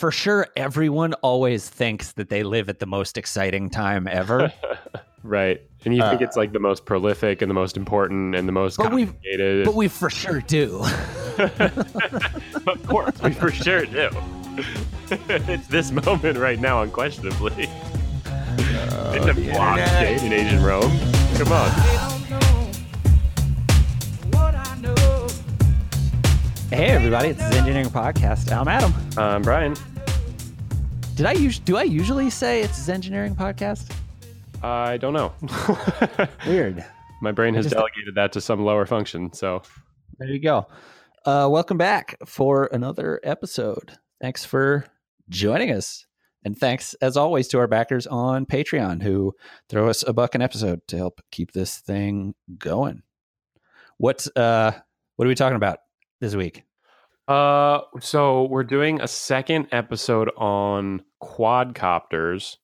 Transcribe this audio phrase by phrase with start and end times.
[0.00, 4.50] for sure everyone always thinks that they live at the most exciting time ever.
[5.22, 5.60] right.
[5.84, 8.52] And you think Uh, it's like the most prolific and the most important and the
[8.52, 9.66] most But we- complicated.
[9.66, 10.82] but we for sure do.
[11.38, 14.08] of course, we for sure do.
[15.28, 17.64] it's this moment right now, unquestionably.
[17.64, 20.18] in the block internet.
[20.18, 20.90] state in Asian Rome.
[21.36, 21.70] Come on.
[26.72, 28.50] hey everybody, it's the Engineering Podcast.
[28.56, 28.94] I'm Adam.
[29.18, 29.74] I'm Brian,
[31.16, 33.92] Did I us- do I usually say it's Engineering Podcast?
[34.62, 35.32] I don't know.
[36.46, 36.84] Weird.
[37.22, 39.32] My brain has delegated that to some lower function.
[39.32, 39.62] So,
[40.18, 40.66] There you go.
[41.26, 43.98] Uh, welcome back for another episode.
[44.20, 44.86] Thanks for
[45.28, 46.06] joining us.
[46.42, 49.34] And thanks, as always, to our backers on Patreon who
[49.68, 53.02] throw us a buck an episode to help keep this thing going.
[53.98, 54.72] What's uh
[55.16, 55.80] what are we talking about
[56.22, 56.64] this week?
[57.30, 62.56] Uh, so we're doing a second episode on quadcopters,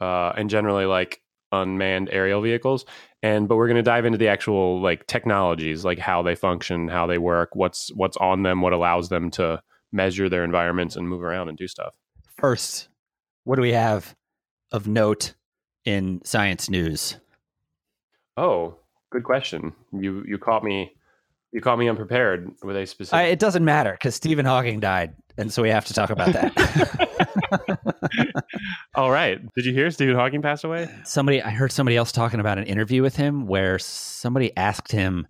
[0.00, 2.84] uh, and generally like unmanned aerial vehicles.
[3.24, 6.86] And but we're going to dive into the actual like technologies, like how they function,
[6.86, 9.60] how they work, what's what's on them, what allows them to
[9.90, 11.92] measure their environments and move around and do stuff.
[12.36, 12.88] First,
[13.42, 14.14] what do we have
[14.70, 15.34] of note
[15.84, 17.16] in science news?
[18.36, 18.76] Oh,
[19.10, 19.72] good question.
[19.92, 20.94] You you caught me
[21.52, 23.14] you caught me unprepared with a specific.
[23.14, 26.32] I, it doesn't matter because Stephen Hawking died, and so we have to talk about
[26.32, 27.08] that.
[28.94, 29.40] All right.
[29.54, 30.88] Did you hear Stephen Hawking passed away?
[31.04, 35.26] somebody, I heard somebody else talking about an interview with him where somebody asked him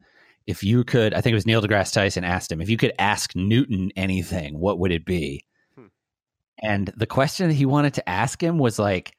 [0.46, 1.14] if you could.
[1.14, 4.58] I think it was Neil deGrasse Tyson asked him if you could ask Newton anything,
[4.58, 5.44] what would it be?
[5.74, 5.86] Hmm.
[6.60, 9.14] And the question that he wanted to ask him was like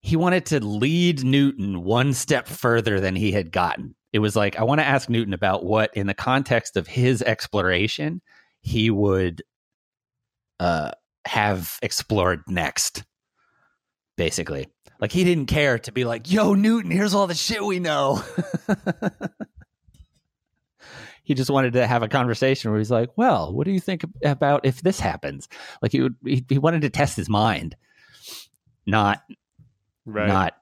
[0.00, 3.94] he wanted to lead Newton one step further than he had gotten.
[4.12, 7.22] It was like I want to ask Newton about what, in the context of his
[7.22, 8.22] exploration,
[8.60, 9.42] he would
[10.60, 10.92] uh,
[11.26, 13.04] have explored next.
[14.16, 14.68] Basically,
[15.00, 18.22] like he didn't care to be like, "Yo, Newton, here's all the shit we know."
[21.22, 24.04] he just wanted to have a conversation where he's like, "Well, what do you think
[24.24, 25.46] about if this happens?"
[25.82, 27.76] Like he would, he, he wanted to test his mind,
[28.86, 29.22] not
[30.08, 30.26] Right.
[30.26, 30.54] not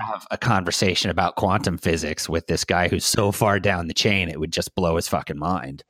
[0.00, 4.28] have a conversation about quantum physics with this guy who's so far down the chain
[4.28, 5.84] it would just blow his fucking mind.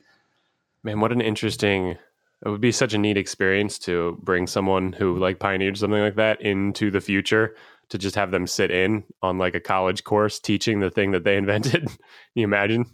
[0.85, 1.97] Man, what an interesting.
[2.45, 6.17] It would be such a neat experience to bring someone who like pioneered something like
[6.17, 7.55] that into the future
[7.91, 11.25] to just have them sit in on like a college course teaching the thing that
[11.25, 11.87] they invented.
[11.87, 11.99] Can
[12.35, 12.87] you imagine?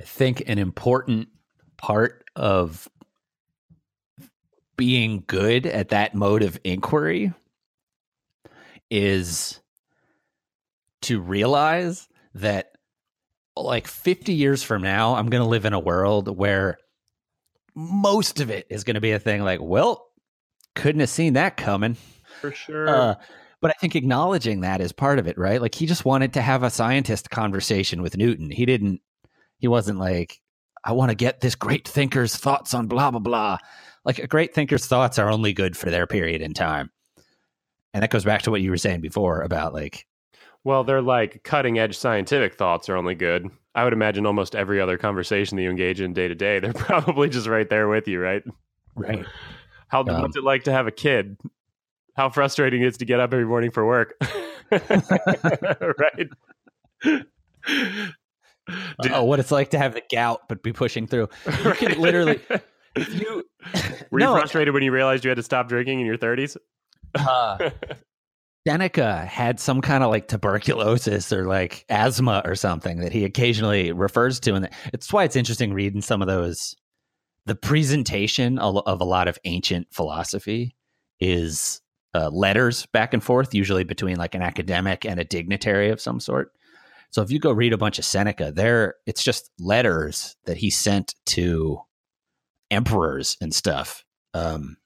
[0.00, 1.28] I think an important
[1.76, 2.88] part of
[4.76, 7.34] being good at that mode of inquiry
[8.90, 9.60] is
[11.02, 12.72] to realize that
[13.56, 16.78] like 50 years from now I'm going to live in a world where
[17.74, 20.06] most of it is going to be a thing like well
[20.74, 21.96] couldn't have seen that coming
[22.40, 22.88] For sure.
[22.88, 23.14] uh,
[23.60, 25.60] but I think acknowledging that is part of it, right?
[25.60, 28.50] Like he just wanted to have a scientist conversation with Newton.
[28.50, 29.00] He didn't.
[29.58, 30.40] He wasn't like,
[30.84, 33.58] I want to get this great thinker's thoughts on blah blah blah.
[34.04, 36.90] Like a great thinker's thoughts are only good for their period in time,
[37.98, 40.06] and that goes back to what you were saying before about like,
[40.62, 43.48] well, they're like cutting edge scientific thoughts are only good.
[43.74, 46.72] I would imagine almost every other conversation that you engage in day to day, they're
[46.74, 48.44] probably just right there with you, right?
[48.94, 49.26] right?
[49.88, 51.38] How Um, what's it like to have a kid?
[52.16, 54.14] How frustrating it is to get up every morning for work.
[54.70, 56.28] right.
[59.02, 61.28] Did- oh, what it's like to have the gout but be pushing through.
[61.64, 62.38] You can literally,
[62.94, 63.42] if you
[64.12, 64.34] Were you No.
[64.38, 66.56] frustrated when you realized you had to stop drinking in your 30s?
[67.14, 67.70] Uh,
[68.66, 73.92] Seneca had some kind of like tuberculosis or like asthma or something that he occasionally
[73.92, 76.74] refers to, and it's why it's interesting reading some of those.
[77.46, 80.76] The presentation of a lot of ancient philosophy
[81.18, 81.80] is
[82.14, 86.20] uh, letters back and forth, usually between like an academic and a dignitary of some
[86.20, 86.52] sort.
[87.10, 90.70] So if you go read a bunch of Seneca, there it's just letters that he
[90.70, 91.80] sent to
[92.70, 94.04] emperors and stuff.
[94.34, 94.76] Um,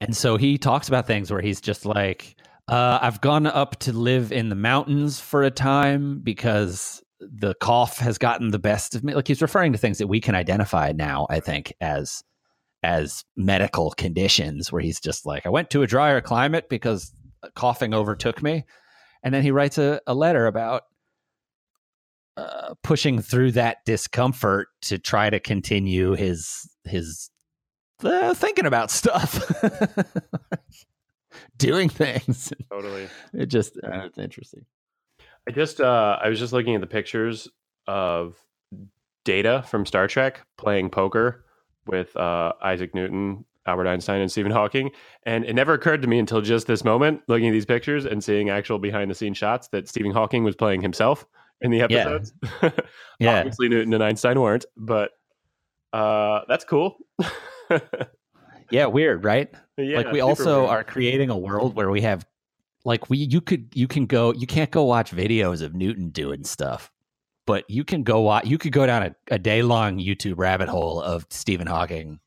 [0.00, 2.36] and so he talks about things where he's just like,
[2.68, 7.98] uh, I've gone up to live in the mountains for a time because the cough
[7.98, 9.14] has gotten the best of me.
[9.14, 12.22] Like he's referring to things that we can identify now, I think, as
[12.84, 17.12] as medical conditions where he's just like, I went to a drier climate because
[17.56, 18.64] coughing overtook me.
[19.24, 20.82] And then he writes a, a letter about
[22.36, 27.30] uh, pushing through that discomfort to try to continue his his
[28.04, 29.40] uh, thinking about stuff,
[31.58, 32.52] doing things.
[32.70, 33.08] Totally.
[33.32, 34.64] It just uh, it's interesting.
[35.48, 37.48] I just uh I was just looking at the pictures
[37.86, 38.36] of
[39.24, 41.44] Data from Star Trek playing poker
[41.86, 44.90] with uh, Isaac Newton, Albert Einstein, and Stephen Hawking.
[45.24, 48.22] And it never occurred to me until just this moment, looking at these pictures and
[48.22, 51.26] seeing actual behind the scenes shots, that Stephen Hawking was playing himself
[51.60, 52.32] in the episodes.
[52.62, 52.70] Yeah.
[53.18, 53.38] yeah.
[53.40, 55.10] Obviously, Newton and Einstein weren't, but
[55.92, 56.96] uh, that's cool.
[58.70, 59.48] yeah, weird, right?
[59.76, 60.70] Yeah, like we also weird.
[60.70, 62.26] are creating a world where we have
[62.84, 66.44] like we you could you can go you can't go watch videos of Newton doing
[66.44, 66.90] stuff,
[67.46, 70.68] but you can go watch you could go down a, a day long YouTube rabbit
[70.68, 72.20] hole of Stephen Hawking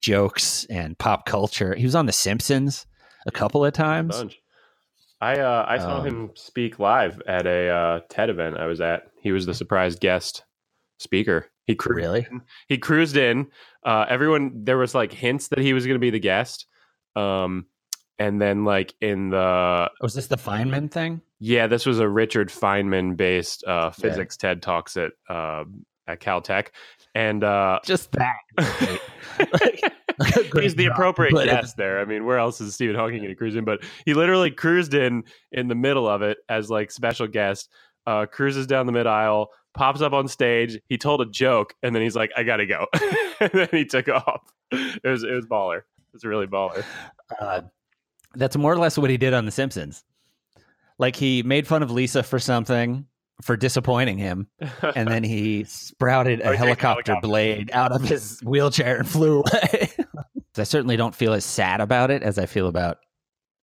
[0.00, 1.74] jokes and pop culture.
[1.74, 2.86] He was on The Simpsons
[3.26, 4.16] a couple of times.
[4.16, 4.38] Bunch.
[5.20, 8.80] I uh, I saw Um, him speak live at a uh, TED event I was
[8.80, 9.08] at.
[9.20, 10.44] He was the surprise guest
[10.98, 11.46] speaker.
[11.68, 12.26] He cru- Really?
[12.66, 13.46] he cruised in.
[13.84, 16.66] Uh, everyone there was like hints that he was going to be the guest.
[17.14, 17.66] Um,
[18.18, 21.20] and then like in the Was this the Feynman thing?
[21.38, 25.62] yeah, this was a Richard Feynman based uh, physics TED talks at uh,
[26.08, 26.68] at Caltech,
[27.14, 28.36] and uh, Just that.
[30.60, 32.00] he's the appropriate But- guest there.
[32.00, 33.64] I mean, where else is Stephen Hawking going to cruise in?
[33.64, 37.68] But he literally cruised in in the middle of it as like special guest.
[38.06, 40.78] Uh, cruises down the mid aisle, pops up on stage.
[40.88, 42.86] He told a joke, and then he's like, "I gotta go,"
[43.40, 44.42] and then he took off.
[44.70, 45.78] It was it was baller.
[45.78, 46.84] It was really baller.
[47.40, 47.62] Uh,
[48.34, 50.04] that's more or less what he did on The Simpsons.
[50.98, 53.06] Like he made fun of Lisa for something
[53.42, 54.48] for disappointing him,
[54.96, 57.26] and then he sprouted a helicopter helicopter.
[57.26, 59.90] blade out of his wheelchair and flew away.
[60.56, 62.98] I certainly don't feel as sad about it as I feel about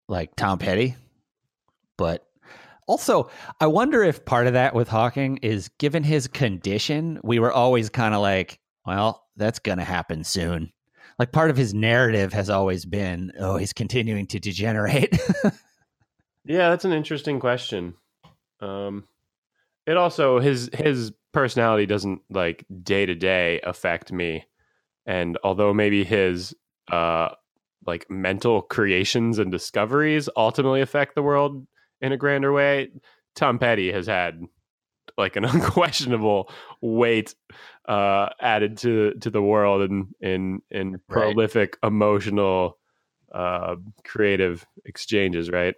[0.08, 0.96] like Tom Petty.
[1.98, 2.26] But
[2.86, 3.30] also,
[3.60, 7.90] I wonder if part of that with Hawking is given his condition, we were always
[7.90, 10.72] kind of like, well, that's going to happen soon.
[11.18, 15.18] Like part of his narrative has always been, oh, he's continuing to degenerate.
[16.46, 17.94] Yeah, that's an interesting question.
[18.60, 19.08] Um,
[19.86, 24.44] it also his his personality doesn't like day to day affect me,
[25.04, 26.54] and although maybe his
[26.90, 27.30] uh
[27.84, 31.66] like mental creations and discoveries ultimately affect the world
[32.06, 32.90] in a grander way,
[33.34, 34.42] Tom Petty has had
[35.18, 36.50] like an unquestionable
[36.80, 37.34] weight
[37.88, 41.00] uh added to to the world in in in Right.
[41.08, 42.78] prolific emotional
[43.32, 45.74] uh creative exchanges right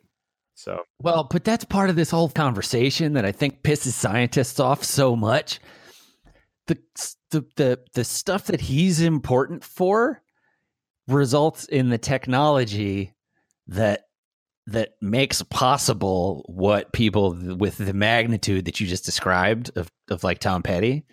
[0.55, 4.83] so Well, but that's part of this whole conversation that I think pisses scientists off
[4.83, 5.61] so much.
[6.67, 6.79] The
[7.31, 10.21] the the, the stuff that he's important for
[11.07, 13.15] results in the technology
[13.69, 14.08] that
[14.69, 20.39] that makes possible what people with the magnitude that you just described of of like
[20.39, 21.05] Tom Petty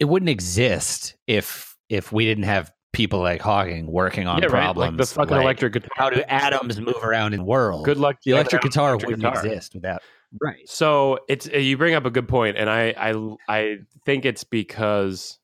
[0.00, 4.50] it wouldn't exist if if we didn't have people like Hawking working on yeah, right.
[4.52, 5.88] problems Like the fucking like electric guitar.
[5.96, 8.16] how do atoms move around in the world Good luck.
[8.24, 9.46] the electric guitar electric wouldn't guitar.
[9.46, 10.02] exist without
[10.40, 14.24] right So it's uh, you bring up a good point, and I I I think
[14.24, 15.38] it's because,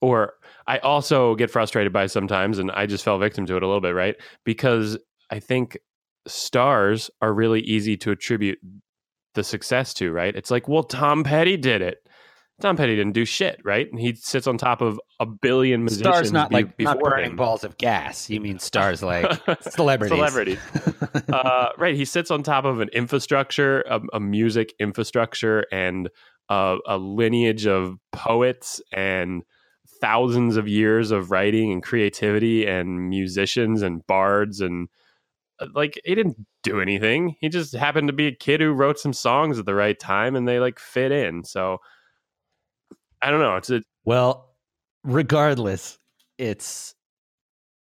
[0.00, 0.34] or
[0.68, 3.80] I also get frustrated by sometimes, and I just fell victim to it a little
[3.80, 4.14] bit, right?
[4.44, 4.96] Because
[5.30, 5.78] I think
[6.26, 8.58] stars are really easy to attribute
[9.34, 10.34] the success to, right?
[10.34, 11.98] It's like, well, Tom Petty did it.
[12.60, 13.90] Tom Petty didn't do shit, right?
[13.90, 16.14] And he sits on top of a billion musicians.
[16.14, 17.36] stars not be- like not burning him.
[17.36, 19.26] balls of gas you mean stars like
[19.62, 20.58] celebrities Celebrities.
[21.32, 21.94] uh, right.
[21.94, 26.10] He sits on top of an infrastructure, a, a music infrastructure, and
[26.50, 29.42] a, a lineage of poets and
[30.00, 34.88] thousands of years of writing and creativity and musicians and bards and
[35.74, 37.36] like he didn't do anything.
[37.40, 40.36] He just happened to be a kid who wrote some songs at the right time
[40.36, 41.44] and they like fit in.
[41.44, 41.78] So
[43.22, 43.56] I don't know.
[43.56, 44.54] It's a well
[45.04, 45.98] regardless
[46.38, 46.94] it's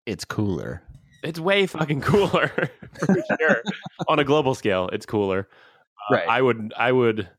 [0.05, 0.81] it's cooler
[1.23, 2.51] it's way fucking cooler
[2.99, 3.63] for sure.
[4.07, 5.47] On a global scale, it's cooler.
[6.09, 6.27] Uh, Right.
[6.27, 7.29] I would I would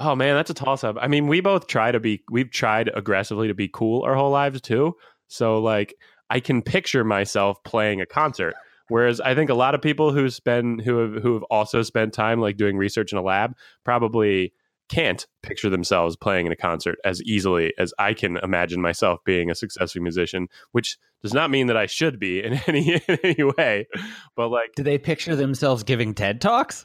[0.00, 0.96] Oh man, that's a toss up.
[1.00, 4.30] I mean, we both try to be we've tried aggressively to be cool our whole
[4.30, 4.94] lives too.
[5.26, 5.94] So like
[6.30, 8.54] I can picture myself playing a concert.
[8.88, 12.12] Whereas I think a lot of people who spend who have who have also spent
[12.12, 13.54] time like doing research in a lab
[13.84, 14.52] probably
[14.88, 19.50] can't picture themselves playing in a concert as easily as I can imagine myself being
[19.50, 23.44] a successful musician, which does not mean that I should be in any in any
[23.56, 23.86] way.
[24.34, 26.84] But like do they picture themselves giving ted talks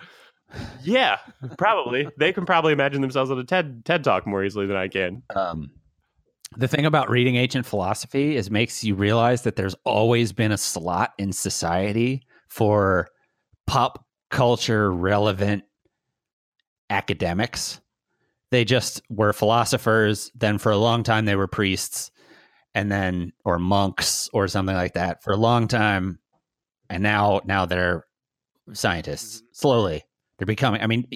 [0.84, 1.18] yeah,
[1.58, 2.08] probably.
[2.18, 5.24] they can probably imagine themselves at a TED TED talk more easily than I can.
[5.36, 5.72] um
[6.58, 10.58] the thing about reading ancient philosophy is makes you realize that there's always been a
[10.58, 13.08] slot in society for
[13.68, 15.64] pop culture relevant
[16.90, 17.80] academics.
[18.52, 22.12] They just were philosophers, then for a long time they were priests,
[22.76, 26.20] and then or monks or something like that for a long time.
[26.90, 28.06] And now now they're
[28.74, 29.38] scientists.
[29.38, 29.48] Mm-hmm.
[29.54, 30.04] Slowly.
[30.38, 31.08] They're becoming I mean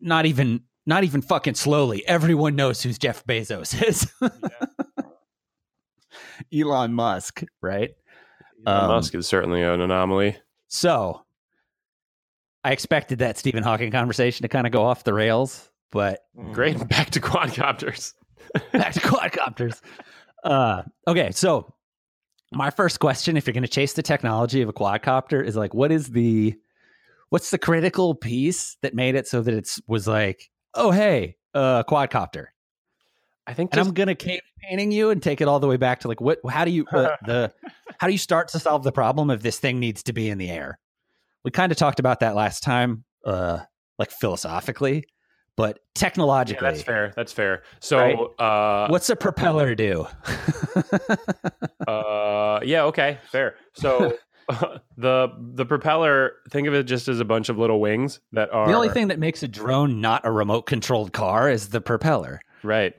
[0.00, 2.06] not even not even fucking slowly.
[2.06, 4.12] Everyone knows who Jeff Bezos is.
[6.54, 7.90] Elon Musk, right?
[8.66, 10.36] Elon Um, Musk is certainly an anomaly.
[10.68, 11.22] So
[12.64, 16.20] I expected that Stephen Hawking conversation to kind of go off the rails, but
[16.52, 16.76] Great.
[16.88, 18.14] Back to quadcopters.
[18.72, 19.80] back to quadcopters.
[20.44, 21.72] Uh, okay, so
[22.52, 25.72] my first question, if you're going to chase the technology of a quadcopter, is like,
[25.72, 26.54] what is the
[27.30, 31.82] what's the critical piece that made it so that it's was like, oh hey, uh,
[31.84, 32.46] quadcopter,
[33.46, 35.66] I think and just, I'm going to keep painting you and take it all the
[35.66, 36.38] way back to like, what?
[36.48, 37.52] How do you uh, the
[37.98, 40.38] how do you start to solve the problem if this thing needs to be in
[40.38, 40.78] the air?
[41.44, 43.60] We kind of talked about that last time, uh,
[43.98, 45.04] like philosophically,
[45.56, 47.12] but yeah, technologically, that's fair.
[47.16, 47.62] That's fair.
[47.80, 48.16] So, Right?
[48.38, 50.06] uh, What's a propeller do?
[51.86, 53.56] Uh, yeah, okay, fair.
[53.74, 54.16] So
[54.96, 58.66] the the propeller, think of it just as a bunch of little wings that are
[58.66, 62.40] the only thing that makes a drone not a remote controlled car is the propeller.
[62.62, 62.94] right.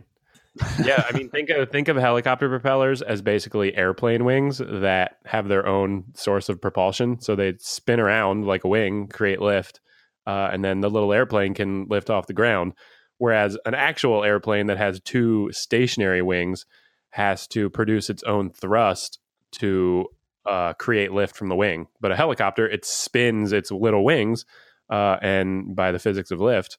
[0.84, 5.48] yeah, I mean, think of think of helicopter propellers as basically airplane wings that have
[5.48, 7.20] their own source of propulsion.
[7.20, 9.80] So they spin around like a wing, create lift,
[10.28, 12.74] uh, and then the little airplane can lift off the ground.
[13.18, 16.66] Whereas an actual airplane that has two stationary wings
[17.12, 19.20] has to produce its own thrust
[19.54, 20.08] to
[20.46, 21.88] uh, create lift from the wing.
[22.02, 24.46] But a helicopter, it spins its little wings,
[24.90, 26.78] uh, and by the physics of lift,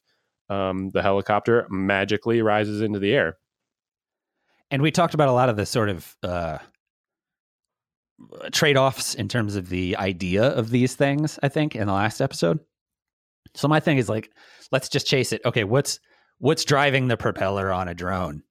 [0.49, 3.37] um, the helicopter magically rises into the air.
[4.71, 6.57] And we talked about a lot of the sort of uh,
[8.51, 12.21] trade offs in terms of the idea of these things, I think, in the last
[12.21, 12.59] episode.
[13.53, 14.31] So my thing is like,
[14.71, 15.41] let's just chase it.
[15.45, 15.99] Okay, what's
[16.39, 18.43] what's driving the propeller on a drone?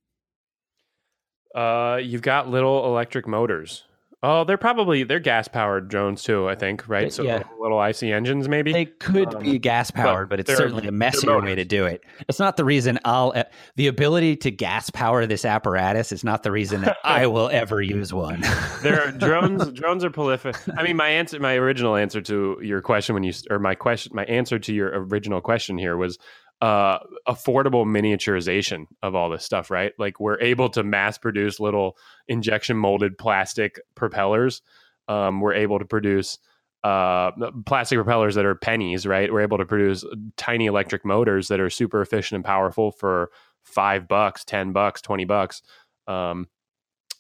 [1.55, 3.85] Uh, you've got little electric motors.
[4.27, 6.49] Oh, they're probably they're gas powered drones too.
[6.49, 7.13] I think right.
[7.13, 7.43] So Yeah.
[7.61, 8.73] little IC engines maybe.
[8.73, 12.03] They could Um, be gas powered, but, it's certainly a messier way to do it.
[12.29, 13.45] It's not the reason I'll uh,
[13.77, 17.83] the ability to gas power this apparatus is not the reason that I will ever
[17.83, 18.41] use one.
[18.83, 22.81] there are drones drones are prolific i mean my answer my original answer to your
[22.81, 26.19] question when you or my question my answer to your original question here was
[26.61, 29.93] uh affordable miniaturization of all this stuff right?
[29.99, 31.97] Like we're able to mass produce little
[32.29, 34.63] injection molded plastic propellers.
[35.09, 36.39] Um we're able to produce
[36.83, 37.33] uh
[37.67, 39.33] plastic propellers that are pennies right?
[39.33, 40.05] We're able to produce
[40.37, 43.31] tiny electric motors that are super efficient and powerful for
[43.65, 45.63] five bucks ten bucks 20 bucks.
[46.07, 46.49] Um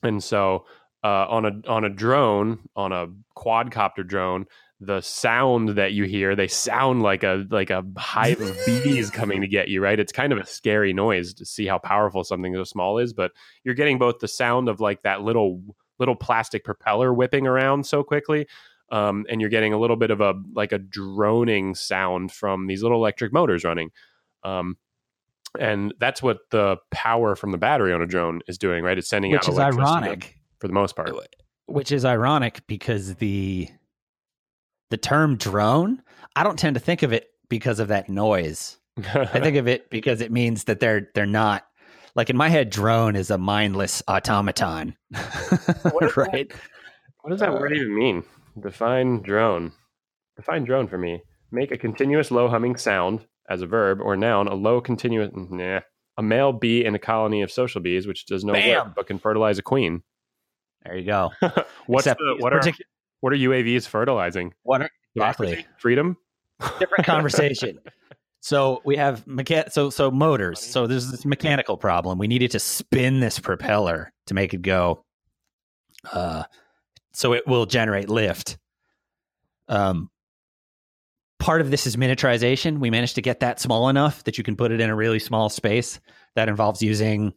[0.02, 0.64] and so
[1.04, 4.46] uh, on a on a drone, on a quadcopter drone,
[4.84, 9.40] the sound that you hear, they sound like a like a hive of bees coming
[9.40, 9.82] to get you.
[9.82, 9.98] Right?
[9.98, 13.12] It's kind of a scary noise to see how powerful something so small is.
[13.12, 13.32] But
[13.64, 15.62] you're getting both the sound of like that little
[15.98, 18.46] little plastic propeller whipping around so quickly,
[18.90, 22.82] um, and you're getting a little bit of a like a droning sound from these
[22.82, 23.90] little electric motors running.
[24.42, 24.76] Um,
[25.58, 28.98] and that's what the power from the battery on a drone is doing, right?
[28.98, 30.38] It's sending which out is ironic.
[30.58, 31.10] for the most part.
[31.66, 33.68] Which is ironic because the
[34.94, 36.00] the term drone,
[36.36, 38.76] I don't tend to think of it because of that noise.
[38.96, 41.66] I think of it because it means that they're they're not
[42.14, 44.94] like in my head drone is a mindless automaton.
[45.12, 46.52] is right?
[47.22, 48.22] what does that word uh, even mean?
[48.62, 49.72] Define drone.
[50.36, 51.22] Define drone for me.
[51.50, 54.46] Make a continuous low humming sound as a verb or noun.
[54.46, 55.32] A low continuous.
[55.34, 55.80] Nah.
[56.18, 58.86] A male bee in a colony of social bees, which does no Bam!
[58.86, 60.04] work but can fertilize a queen.
[60.84, 61.32] There you go.
[61.86, 62.78] What's Except the, what are partic-
[63.24, 64.52] what are UAVs fertilizing?
[64.64, 65.52] what are, Democracy?
[65.52, 65.74] Exactly.
[65.78, 66.14] freedom.
[66.78, 67.78] different conversation.
[68.40, 70.60] So we have mecha- so so motors.
[70.60, 72.18] So there's this mechanical problem.
[72.18, 75.06] We needed to spin this propeller to make it go.
[76.12, 76.42] Uh,
[77.14, 78.58] so it will generate lift.
[79.68, 80.10] Um,
[81.38, 82.78] part of this is miniaturization.
[82.78, 85.18] We managed to get that small enough that you can put it in a really
[85.18, 85.98] small space.
[86.34, 87.32] That involves using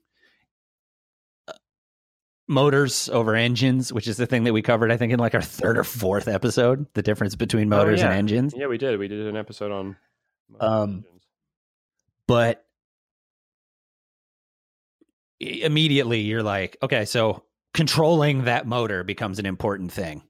[2.47, 5.41] motors over engines, which is the thing that we covered, I think, in like our
[5.41, 6.85] third or fourth episode.
[6.93, 8.53] The difference between Oh, motors and engines.
[8.55, 8.97] Yeah, we did.
[8.99, 9.97] We did an episode on.
[10.59, 11.05] Um,
[12.27, 12.65] but
[15.39, 20.23] immediately you're like, okay, so controlling that motor becomes an important thing.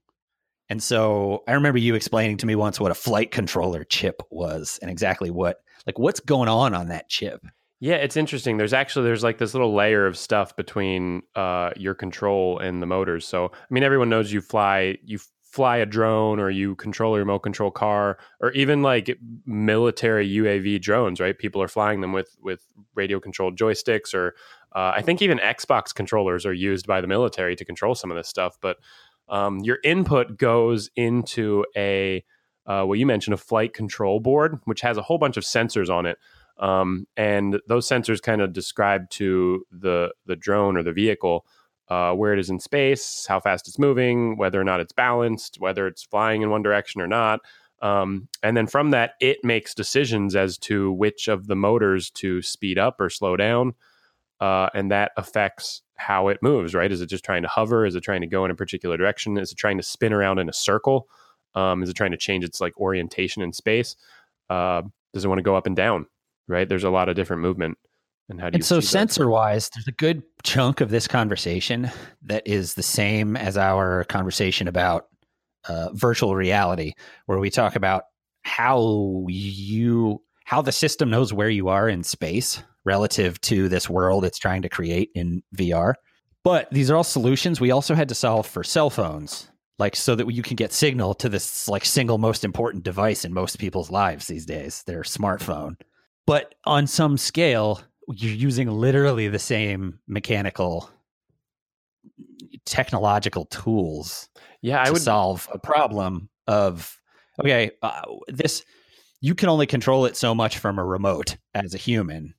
[0.68, 4.78] And so I remember you explaining to me once what a flight controller chip was
[4.82, 7.42] and exactly what, like, what's going on on that chip.
[7.80, 8.56] Yeah, it's interesting.
[8.56, 12.86] There's actually there's like this little layer of stuff between uh, your control and the
[12.86, 13.26] motors.
[13.26, 17.18] So I mean, everyone knows you fly you fly a drone or you control a
[17.18, 19.16] remote control car or even like
[19.46, 21.20] military UAV drones.
[21.20, 21.38] Right?
[21.38, 22.62] People are flying them with with
[22.96, 24.34] radio controlled joysticks or
[24.74, 28.16] uh, I think even Xbox controllers are used by the military to control some of
[28.16, 28.58] this stuff.
[28.60, 28.78] But
[29.28, 32.24] um, your input goes into a
[32.66, 35.88] uh, what you mentioned a flight control board, which has a whole bunch of sensors
[35.88, 36.18] on it
[36.58, 41.46] um, and those sensors kind of describe to the the drone or the vehicle
[41.88, 45.56] uh, where it is in space, how fast it's moving, whether or not it's balanced,
[45.58, 47.40] whether it's flying in one direction or not.
[47.80, 52.42] Um, and then from that, it makes decisions as to which of the motors to
[52.42, 53.74] speed up or slow down.
[54.40, 56.92] Uh, and that affects how it moves, right?
[56.92, 57.86] Is it just trying to hover?
[57.86, 59.36] Is it trying to go in a particular direction?
[59.38, 61.08] Is it trying to spin around in a circle?
[61.54, 63.96] Um, is it trying to change its like orientation in space?
[64.50, 66.06] Uh, does it want to go up and down?
[66.48, 66.68] Right?
[66.68, 67.78] There's a lot of different movement.
[68.28, 71.90] And how do you and so sensor wise, there's a good chunk of this conversation
[72.22, 75.06] that is the same as our conversation about
[75.66, 76.92] uh, virtual reality,
[77.26, 78.04] where we talk about
[78.42, 84.24] how you how the system knows where you are in space relative to this world
[84.24, 85.94] it's trying to create in VR.
[86.42, 90.14] But these are all solutions we also had to solve for cell phones, like so
[90.14, 93.90] that you can get signal to this like single most important device in most people's
[93.90, 95.76] lives these days, their smartphone.
[96.28, 100.88] But on some scale, you're using literally the same mechanical
[102.64, 104.28] technological tools
[104.60, 107.00] yeah i would solve a problem of
[107.40, 108.64] okay uh, this
[109.20, 112.34] you can only control it so much from a remote as a human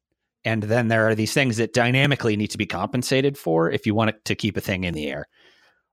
[0.46, 3.94] and then there are these things that dynamically need to be compensated for if you
[3.94, 5.28] want it to keep a thing in the air.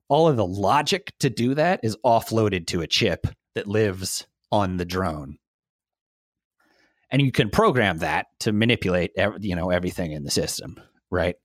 [0.08, 4.76] All of the logic to do that is offloaded to a chip that lives on
[4.76, 5.38] the drone
[7.10, 11.36] and you can program that to manipulate you know everything in the system right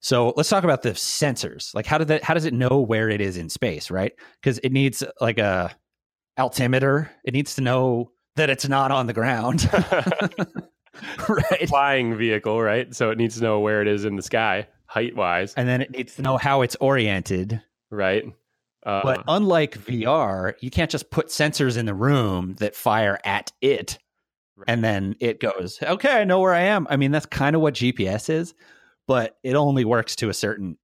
[0.00, 1.74] so let's talk about the sensors.
[1.74, 4.12] Like how did that how does it know where it is in space, right?
[4.40, 5.74] Because it needs like a
[6.38, 7.10] altimeter.
[7.24, 9.70] It needs to know that it's not on the ground.
[11.28, 11.68] right.
[11.68, 12.94] Flying vehicle, right?
[12.94, 15.54] So it needs to know where it is in the sky, height wise.
[15.54, 17.60] And then it needs to know how it's oriented.
[17.90, 18.24] Right.
[18.84, 23.52] Uh, but unlike VR, you can't just put sensors in the room that fire at
[23.60, 23.98] it
[24.66, 26.86] and then it goes, okay, I know where I am.
[26.90, 28.54] I mean, that's kind of what GPS is
[29.10, 30.78] but it only works to a certain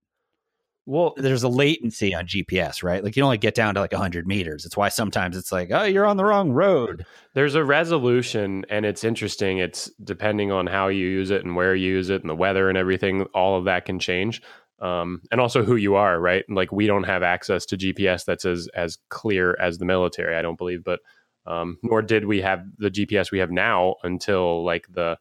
[0.85, 3.05] well there's a latency on gps right?
[3.05, 4.65] Like you only get down to like 100 meters.
[4.65, 7.07] It's why sometimes it's like oh you're on the wrong road.
[7.35, 9.59] There's a resolution and it's interesting.
[9.59, 12.69] It's depending on how you use it and where you use it and the weather
[12.69, 14.43] and everything all of that can change
[14.81, 16.45] um, and also who you are right?
[16.49, 20.43] Like we don't have access to gps that's as as clear as the military i
[20.43, 20.99] don't believe but
[21.47, 25.17] um, nor did we have the gps we have now until like the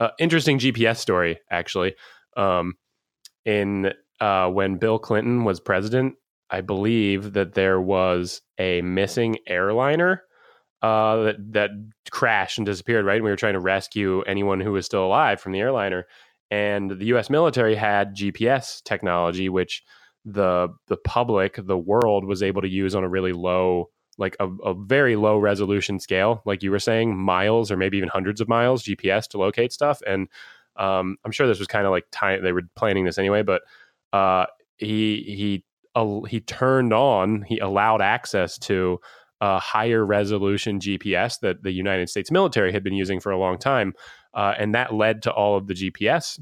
[0.00, 1.94] uh, interesting gps story actually
[2.36, 2.74] um,
[3.44, 6.14] in uh, when Bill Clinton was president,
[6.50, 10.22] I believe that there was a missing airliner
[10.82, 11.70] uh, that that
[12.10, 13.04] crashed and disappeared.
[13.04, 16.06] Right, and we were trying to rescue anyone who was still alive from the airliner,
[16.50, 17.30] and the U.S.
[17.30, 19.82] military had GPS technology, which
[20.24, 24.48] the the public, the world, was able to use on a really low like a,
[24.64, 28.48] a, very low resolution scale, like you were saying, miles or maybe even hundreds of
[28.48, 30.00] miles GPS to locate stuff.
[30.06, 30.28] And
[30.76, 33.62] um, I'm sure this was kind of like time they were planning this anyway, but
[34.12, 34.46] uh,
[34.76, 39.00] he he uh, he turned on, he allowed access to
[39.40, 43.58] a higher resolution GPS that the United States military had been using for a long
[43.58, 43.94] time,
[44.34, 46.40] uh, and that led to all of the GPS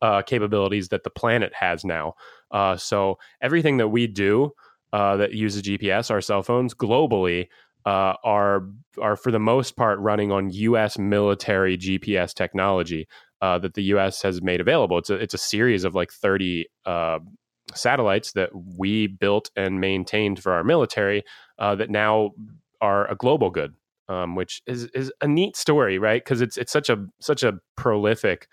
[0.00, 2.14] uh, capabilities that the planet has now.
[2.50, 4.52] Uh, so everything that we do
[4.92, 7.48] uh, that uses GPS, our cell phones globally,
[7.84, 8.62] uh, are
[9.00, 10.98] are for the most part running on U.S.
[10.98, 13.08] military GPS technology
[13.40, 14.22] uh, that the U.S.
[14.22, 14.98] has made available.
[14.98, 17.18] It's a it's a series of like thirty uh,
[17.74, 21.24] satellites that we built and maintained for our military
[21.58, 22.30] uh, that now
[22.80, 23.74] are a global good,
[24.08, 26.22] um, which is is a neat story, right?
[26.22, 28.46] Because it's it's such a such a prolific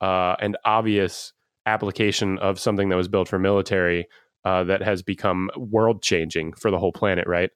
[0.00, 1.32] uh, and obvious
[1.66, 4.06] application of something that was built for military
[4.44, 7.50] uh, that has become world changing for the whole planet, right?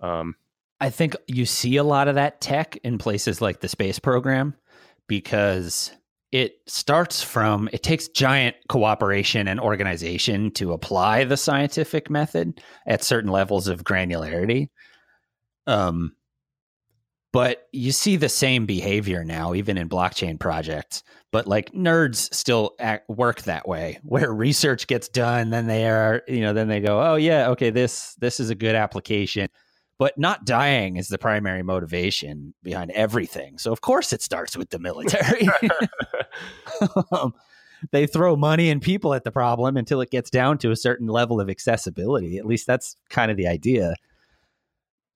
[0.00, 0.34] Um,
[0.80, 4.54] I think you see a lot of that tech in places like the space program
[5.08, 5.90] because
[6.30, 13.02] it starts from it takes giant cooperation and organization to apply the scientific method at
[13.02, 14.68] certain levels of granularity
[15.66, 16.14] um
[17.38, 22.74] but you see the same behavior now even in blockchain projects but like nerds still
[22.80, 26.80] act, work that way where research gets done then they are you know then they
[26.80, 29.48] go oh yeah okay this this is a good application
[29.98, 33.58] but not dying is the primary motivation behind everything.
[33.58, 35.48] So of course it starts with the military.
[37.12, 37.34] um,
[37.90, 41.08] they throw money and people at the problem until it gets down to a certain
[41.08, 42.38] level of accessibility.
[42.38, 43.94] At least that's kind of the idea.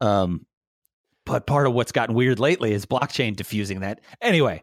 [0.00, 0.46] Um,
[1.24, 4.00] but part of what's gotten weird lately is blockchain diffusing that.
[4.20, 4.62] Anyway,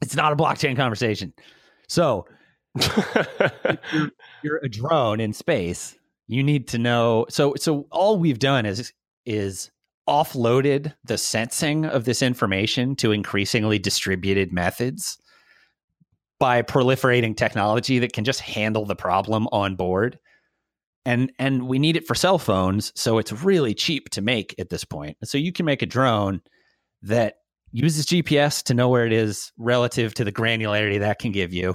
[0.00, 1.32] it's not a blockchain conversation.
[1.88, 2.26] So
[3.92, 4.10] you're,
[4.42, 5.96] you're a drone in space.
[6.26, 7.26] You need to know.
[7.28, 8.92] So so all we've done is
[9.26, 9.70] is
[10.08, 15.18] offloaded the sensing of this information to increasingly distributed methods
[16.40, 20.18] by proliferating technology that can just handle the problem on board.
[21.04, 24.70] And and we need it for cell phones, so it's really cheap to make at
[24.70, 25.16] this point.
[25.24, 26.42] So you can make a drone
[27.02, 27.36] that
[27.72, 31.74] uses GPS to know where it is relative to the granularity that can give you.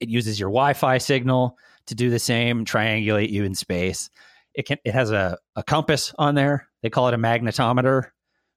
[0.00, 4.10] It uses your Wi-Fi signal to do the same, triangulate you in space.
[4.54, 6.68] It can it has a, a compass on there.
[6.82, 8.10] They call it a magnetometer,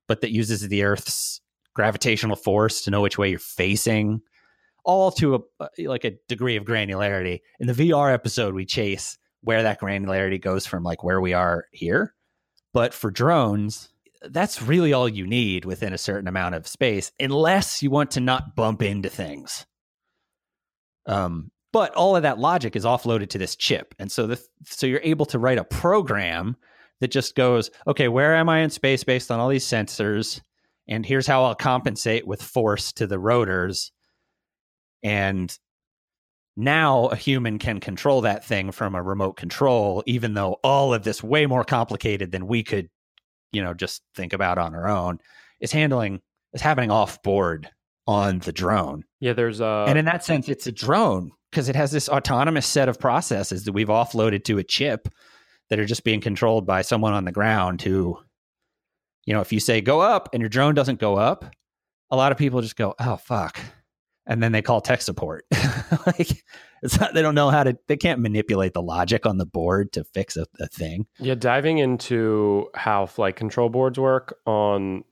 [0.07, 1.39] but that uses the Earth's
[1.73, 4.21] gravitational force to know which way you're facing,
[4.83, 7.39] all to a like a degree of granularity.
[7.59, 11.65] In the VR episode, we chase where that granularity goes from like where we are
[11.71, 12.13] here.
[12.73, 13.89] But for drones,
[14.21, 18.19] that's really all you need within a certain amount of space, unless you want to
[18.19, 19.65] not bump into things.
[21.05, 24.87] Um, but all of that logic is offloaded to this chip, and so the so
[24.87, 26.57] you're able to write a program
[26.99, 30.41] that just goes, okay, where am I in space based on all these sensors,
[30.87, 33.91] and here's how I'll compensate with force to the rotors,
[35.03, 35.57] and
[36.59, 41.03] now a human can control that thing from a remote control, even though all of
[41.03, 42.89] this way more complicated than we could,
[43.51, 45.19] you know, just think about on our own
[45.61, 46.21] is handling
[46.53, 47.69] is happening off board
[48.05, 49.03] on the drone.
[49.21, 52.67] Yeah, there's a and in that sense, it's a drone because it has this autonomous
[52.67, 55.07] set of processes that we've offloaded to a chip
[55.69, 58.17] that are just being controlled by someone on the ground who,
[59.25, 61.45] you know, if you say go up and your drone doesn't go up,
[62.11, 63.59] a lot of people just go, oh fuck
[64.29, 65.43] and then they call tech support.
[66.05, 66.43] like
[66.83, 69.91] it's not, they don't know how to they can't manipulate the logic on the board
[69.93, 71.07] to fix a, a, thing.
[71.17, 75.03] Yeah, diving into how flight control boards work on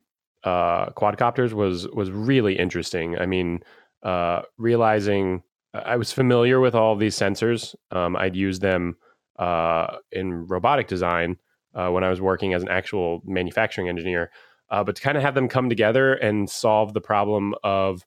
[0.44, 3.18] uh, quadcopters was was really interesting.
[3.18, 3.64] I mean,
[4.04, 5.42] uh, realizing
[5.74, 7.76] I was familiar with all these sensors.
[7.92, 8.98] Um, I'd use them
[9.40, 11.38] uh, in robotic design
[11.74, 14.32] uh, when I was working as an actual manufacturing engineer.
[14.70, 18.06] Uh, but to kind of have them come together and solve the problem of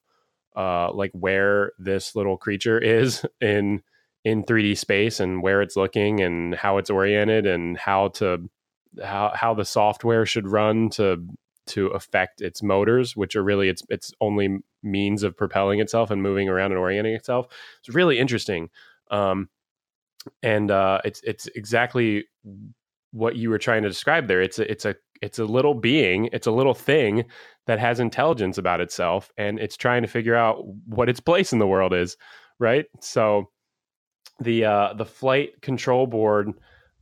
[0.55, 3.81] uh, like where this little creature is in
[4.23, 8.49] in 3D space and where it's looking and how it's oriented and how to
[9.03, 11.25] how how the software should run to
[11.67, 16.21] to affect its motors, which are really its its only means of propelling itself and
[16.21, 17.47] moving around and orienting itself.
[17.79, 18.69] It's really interesting,
[19.09, 19.49] um,
[20.43, 22.25] and uh, it's it's exactly
[23.11, 24.41] what you were trying to describe there.
[24.41, 27.25] It's a, it's a it's a little being, it's a little thing
[27.67, 31.59] that has intelligence about itself and it's trying to figure out what its place in
[31.59, 32.17] the world is,
[32.59, 32.85] right?
[32.99, 33.49] So
[34.39, 36.51] the uh the flight control board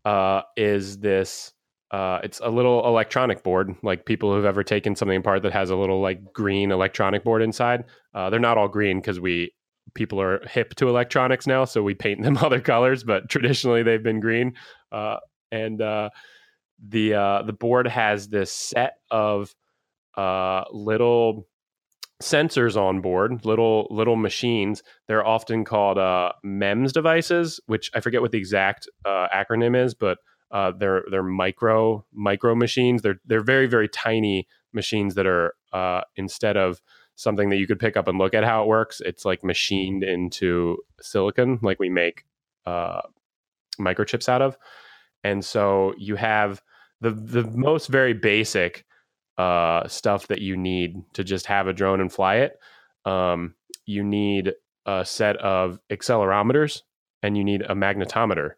[0.04, 1.54] uh is this
[1.92, 5.72] uh, it's a little electronic board, like people who've ever taken something apart that has
[5.72, 7.84] a little like green electronic board inside.
[8.14, 9.52] Uh, they're not all green because we
[9.96, 13.04] people are hip to electronics now, so we paint them other colors.
[13.04, 14.54] But traditionally, they've been green.
[14.92, 15.18] Uh,
[15.52, 16.10] and uh,
[16.88, 19.54] the uh, the board has this set of
[20.16, 21.48] uh, little
[22.22, 24.84] sensors on board, little little machines.
[25.08, 29.94] They're often called uh, MEMS devices, which I forget what the exact uh, acronym is,
[29.94, 30.18] but
[30.52, 33.02] uh, they're they're micro micro machines.
[33.02, 36.82] They're they're very very tiny machines that are uh, instead of
[37.16, 39.02] something that you could pick up and look at how it works.
[39.02, 42.24] It's like machined into silicon, like we make
[42.66, 43.02] uh,
[43.80, 44.58] microchips out of.
[45.24, 46.62] And so you have
[47.02, 48.86] the the most very basic
[49.38, 52.60] uh, stuff that you need to just have a drone and fly it.
[53.06, 54.54] Um, you need
[54.86, 56.82] a set of accelerometers
[57.24, 58.52] and you need a magnetometer.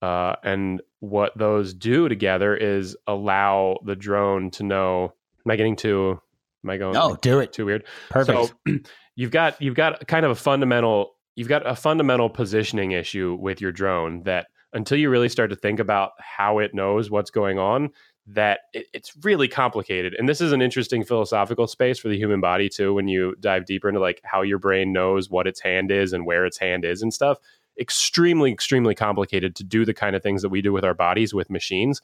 [0.00, 5.12] Uh, and what those do together is allow the drone to know.
[5.44, 6.20] Am I getting too?
[6.64, 6.94] Am I going?
[6.94, 7.52] No, do it.
[7.52, 7.84] Too weird.
[8.10, 8.54] Perfect.
[8.66, 8.78] So
[9.16, 13.60] you've got you've got kind of a fundamental you've got a fundamental positioning issue with
[13.60, 17.58] your drone that until you really start to think about how it knows what's going
[17.58, 17.90] on,
[18.26, 20.14] that it, it's really complicated.
[20.14, 22.94] And this is an interesting philosophical space for the human body too.
[22.94, 26.24] When you dive deeper into like how your brain knows what its hand is and
[26.24, 27.38] where its hand is and stuff,
[27.80, 31.34] extremely, extremely complicated to do the kind of things that we do with our bodies
[31.34, 32.00] with machines.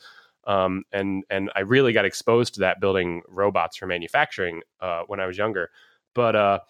[0.46, 5.20] Um, and and I really got exposed to that building robots for manufacturing uh, when
[5.20, 5.70] I was younger.
[6.14, 6.60] But uh,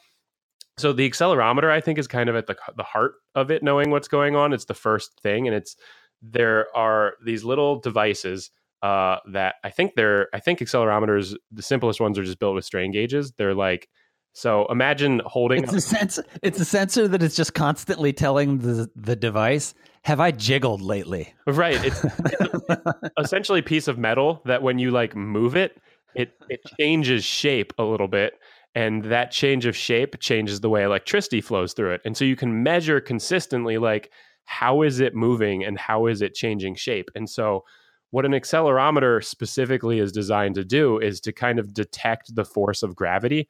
[0.79, 3.91] so the accelerometer i think is kind of at the, the heart of it knowing
[3.91, 4.53] what's going on.
[4.53, 5.77] It's the first thing and it's
[6.23, 8.51] there are these little devices
[8.83, 12.65] uh, that i think they're i think accelerometers the simplest ones are just built with
[12.65, 13.33] strain gauges.
[13.33, 13.89] They're like
[14.33, 18.89] so imagine holding it's a sensor it's a sensor that is just constantly telling the
[18.95, 21.35] the device have i jiggled lately?
[21.47, 25.81] Right it's, it's essentially a piece of metal that when you like move it
[26.15, 28.35] it it changes shape a little bit
[28.75, 32.37] and that change of shape changes the way electricity flows through it and so you
[32.37, 34.13] can measure consistently like
[34.45, 37.65] how is it moving and how is it changing shape and so
[38.11, 42.83] what an accelerometer specifically is designed to do is to kind of detect the force
[42.83, 43.49] of gravity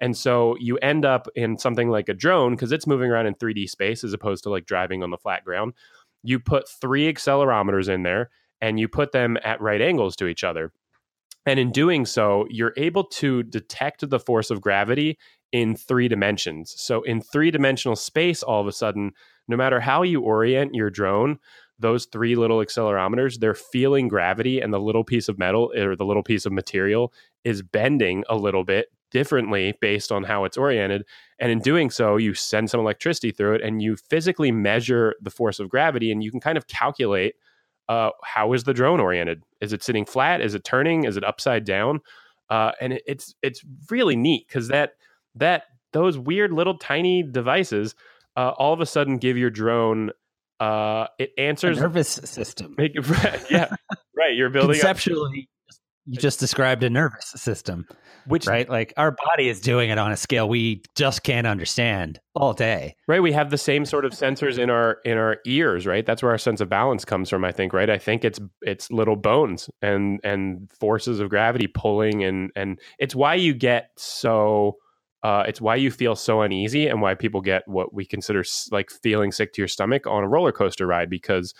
[0.00, 3.34] And so you end up in something like a drone because it's moving around in
[3.34, 5.74] 3D space as opposed to like driving on the flat ground.
[6.22, 8.30] You put three accelerometers in there
[8.60, 10.72] and you put them at right angles to each other.
[11.46, 15.18] And in doing so, you're able to detect the force of gravity
[15.52, 16.74] in three dimensions.
[16.76, 19.12] So, in three dimensional space, all of a sudden,
[19.48, 21.38] no matter how you orient your drone,
[21.78, 25.96] those three little accelerometers, they're feeling gravity, and the little piece of metal eh, or
[25.96, 30.56] the little piece of material is bending a little bit differently based on how it's
[30.56, 31.04] oriented.
[31.40, 35.30] And in doing so, you send some electricity through it and you physically measure the
[35.30, 37.34] force of gravity, and you can kind of calculate
[37.90, 39.42] uh, how is the drone oriented?
[39.60, 40.40] Is it sitting flat?
[40.40, 41.04] Is it turning?
[41.04, 42.00] Is it upside down?
[42.48, 44.92] Uh, and it, it's it's really neat because that
[45.34, 47.96] that those weird little tiny devices
[48.36, 50.12] uh, all of a sudden give your drone
[50.60, 52.76] uh, it answers a nervous system.
[52.78, 52.94] make
[53.50, 53.74] yeah,
[54.16, 54.36] right.
[54.36, 55.48] You're building conceptually.
[55.50, 55.59] Up,
[56.06, 57.86] you just described a nervous system,
[58.26, 62.20] which right, like our body is doing it on a scale we just can't understand
[62.34, 62.96] all day.
[63.06, 63.22] Right.
[63.22, 65.86] We have the same sort of sensors in our in our ears.
[65.86, 66.04] Right.
[66.04, 67.44] That's where our sense of balance comes from.
[67.44, 67.72] I think.
[67.72, 67.90] Right.
[67.90, 73.14] I think it's it's little bones and and forces of gravity pulling and and it's
[73.14, 74.76] why you get so
[75.22, 78.90] uh, it's why you feel so uneasy and why people get what we consider like
[78.90, 81.52] feeling sick to your stomach on a roller coaster ride because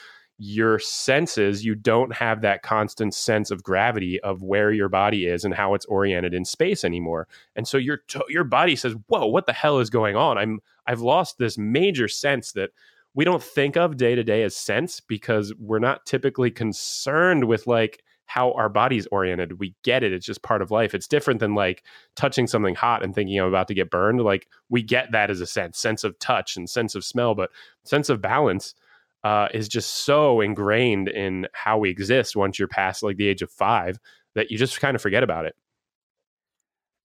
[0.43, 5.45] your senses you don't have that constant sense of gravity of where your body is
[5.45, 7.99] and how it's oriented in space anymore and so your
[8.31, 12.09] your body says whoa what the hell is going on i'm i've lost this major
[12.09, 12.71] sense that
[13.13, 17.67] we don't think of day to day as sense because we're not typically concerned with
[17.67, 19.59] like how our body's oriented.
[19.59, 20.13] We get it.
[20.13, 20.95] It's just part of life.
[20.95, 21.83] It's different than like
[22.15, 24.21] touching something hot and thinking I'm about to get burned.
[24.21, 27.51] Like we get that as a sense, sense of touch and sense of smell, but
[27.83, 28.77] sense of balance
[29.25, 33.43] uh, is just so ingrained in how we exist once you're past like the age
[33.43, 33.99] of five
[34.35, 35.55] that you just kind of forget about it.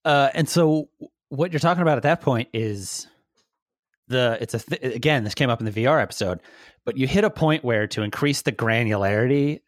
[0.04, 0.89] Uh, and so
[1.30, 3.08] what you're talking about at that point is
[4.08, 6.39] the it's a th- again this came up in the VR episode,
[6.86, 9.62] but you hit a point where to increase the granularity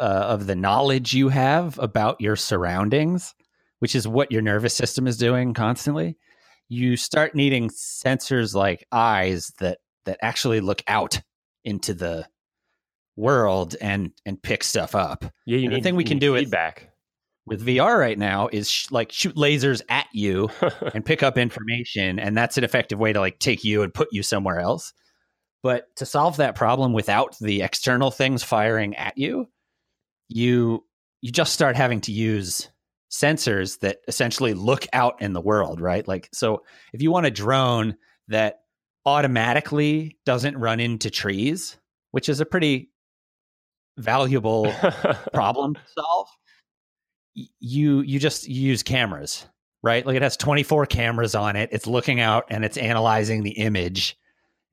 [0.00, 3.34] uh, of the knowledge you have about your surroundings,
[3.78, 6.16] which is what your nervous system is doing constantly,
[6.68, 11.20] you start needing sensors like eyes that that actually look out
[11.64, 12.26] into the
[13.16, 15.24] world and and pick stuff up.
[15.46, 16.90] Yeah, you and need, the thing we can do feedback
[17.46, 20.50] with, with VR right now is sh- like shoot lasers at you
[20.94, 24.08] and pick up information, and that's an effective way to like take you and put
[24.12, 24.92] you somewhere else.
[25.62, 29.46] But to solve that problem without the external things firing at you,
[30.28, 30.84] you
[31.22, 32.68] you just start having to use
[33.10, 36.06] sensors that essentially look out in the world, right?
[36.06, 37.96] Like so if you want a drone
[38.28, 38.60] that
[39.06, 41.76] automatically doesn't run into trees,
[42.10, 42.90] which is a pretty
[43.96, 44.72] valuable
[45.32, 46.28] problem to solve,
[47.60, 49.46] you you just use cameras,
[49.82, 50.04] right?
[50.06, 51.68] Like it has 24 cameras on it.
[51.72, 54.16] It's looking out and it's analyzing the image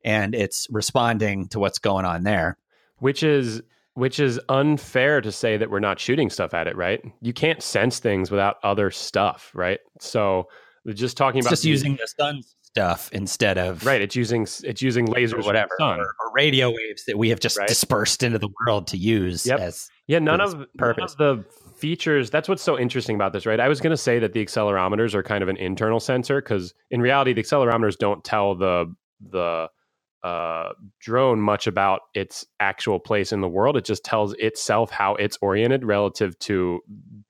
[0.03, 2.57] and it's responding to what's going on there.
[2.99, 3.61] Which is
[3.93, 7.03] which is unfair to say that we're not shooting stuff at it, right?
[7.21, 9.79] You can't sense things without other stuff, right?
[9.99, 10.47] So
[10.93, 12.41] just talking it's about just using the sun
[12.73, 14.01] stuff instead of right.
[14.01, 17.57] It's using it's using lasers or whatever or, or, radio waves that we have just
[17.57, 17.67] right?
[17.67, 19.45] dispersed into the world to use.
[19.45, 19.59] Yep.
[19.59, 21.15] As yeah, none of purpose.
[21.19, 22.29] None of the features.
[22.29, 23.59] That's what's so interesting about this, right?
[23.59, 26.73] I was going to say that the accelerometers are kind of an internal sensor because
[26.89, 28.93] in reality, the accelerometers don't tell the
[29.29, 29.69] the
[30.23, 33.75] uh, drone much about its actual place in the world.
[33.75, 36.79] It just tells itself how it's oriented relative to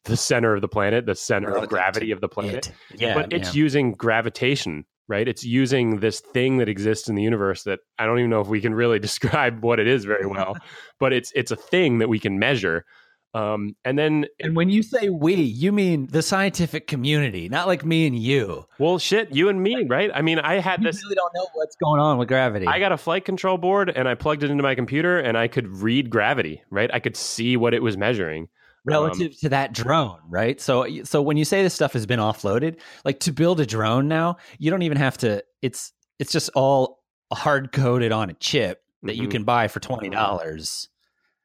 [0.04, 2.68] the center of the planet, the center relative of gravity of the planet.
[2.68, 3.02] It.
[3.02, 3.62] Yeah, but it's yeah.
[3.62, 5.28] using gravitation, right?
[5.28, 8.47] It's using this thing that exists in the universe that I don't even know if
[8.47, 10.58] we can really describe what it is very well,
[11.00, 12.86] but it's it's a thing that we can measure.
[13.34, 17.86] Um, and then, and when you say we, you mean the scientific community, not like
[17.86, 18.65] me and you.
[18.78, 20.12] Well, shit, you and me, right?
[20.13, 21.02] I mean, I had you this.
[21.04, 22.67] really don't know what's going on with gravity.
[22.67, 25.47] I got a flight control board and I plugged it into my computer and I
[25.47, 26.89] could read gravity, right?
[26.93, 28.50] I could see what it was measuring
[28.86, 30.60] relative um, to that drone, right?
[30.60, 34.08] So, so when you say this stuff has been offloaded, like to build a drone
[34.08, 35.44] now, you don't even have to.
[35.62, 39.24] It's it's just all hard coded on a chip that mm-hmm.
[39.24, 40.89] you can buy for twenty dollars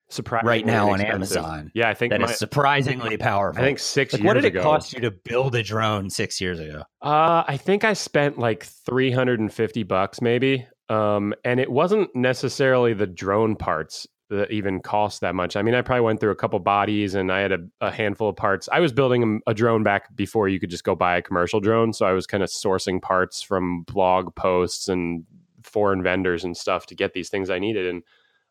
[0.08, 1.38] surprisingly right now on expensive.
[1.38, 1.70] Amazon.
[1.74, 3.60] Yeah, I think that my, is surprisingly powerful.
[3.60, 4.12] I think six.
[4.12, 6.82] Like, what did it ago, cost you to build a drone six years ago?
[7.02, 10.66] Uh, I think I spent like three hundred and fifty bucks, maybe.
[10.88, 15.56] Um, and it wasn't necessarily the drone parts that even cost that much.
[15.56, 18.28] I mean, I probably went through a couple bodies and I had a, a handful
[18.28, 18.68] of parts.
[18.72, 21.60] I was building a, a, drone back before you could just go buy a commercial
[21.60, 25.24] drone, so I was kind of sourcing parts from blog posts and
[25.62, 28.02] foreign vendors and stuff to get these things I needed and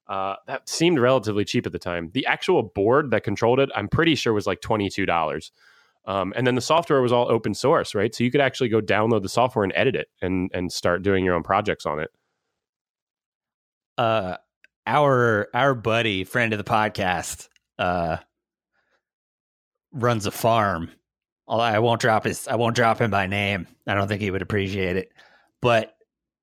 [0.07, 2.11] uh, that seemed relatively cheap at the time.
[2.13, 5.51] The actual board that controlled it, I'm pretty sure was like twenty two dollars.
[6.07, 8.13] Um, and then the software was all open source, right?
[8.13, 11.25] So you could actually go download the software and edit it and and start doing
[11.25, 12.11] your own projects on it.
[13.97, 14.37] Uh,
[14.85, 17.47] our our buddy, friend of the podcast,
[17.79, 18.17] uh,
[19.91, 20.91] runs a farm.
[21.47, 22.47] I won't drop his.
[22.47, 23.67] I won't drop him by name.
[23.87, 25.11] I don't think he would appreciate it.
[25.61, 25.95] But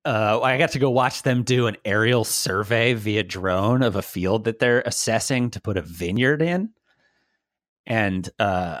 [0.05, 4.01] uh, I got to go watch them do an aerial survey via drone of a
[4.01, 6.69] field that they're assessing to put a vineyard in,
[7.85, 8.79] and uh,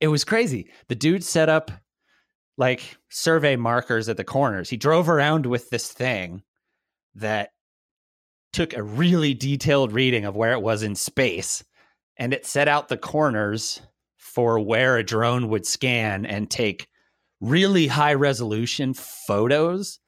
[0.00, 0.70] it was crazy.
[0.88, 1.70] The dude set up
[2.58, 4.68] like survey markers at the corners.
[4.68, 6.42] He drove around with this thing
[7.14, 7.50] that
[8.52, 11.64] took a really detailed reading of where it was in space
[12.16, 13.80] and it set out the corners
[14.18, 16.88] for where a drone would scan and take
[17.40, 19.98] really high resolution photos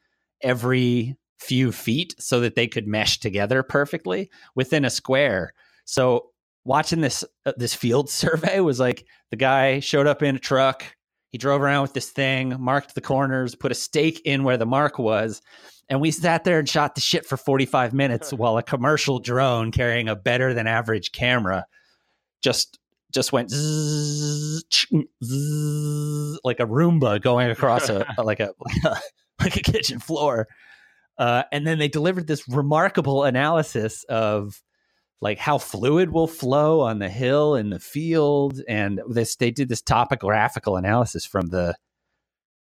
[0.43, 5.53] every few feet so that they could mesh together perfectly within a square.
[5.85, 6.31] So
[6.65, 10.85] watching this uh, this field survey was like the guy showed up in a truck,
[11.35, 14.65] he drove around with this thing, marked the corners, put a stake in where the
[14.65, 15.43] mark was,
[15.89, 19.73] and we sat there and shot the shit for 45 minutes while a commercial drone
[19.73, 21.67] carrying a better than average camera
[22.41, 22.79] just
[23.13, 24.63] just went zzz,
[25.25, 28.53] zzz, like a Roomba going across a like a
[29.41, 30.47] like a kitchen floor.
[31.19, 34.63] Uh, and then they delivered this remarkable analysis of
[35.21, 39.69] like how fluid will flow on the hill in the field, and this they did
[39.69, 41.75] this topographical analysis from the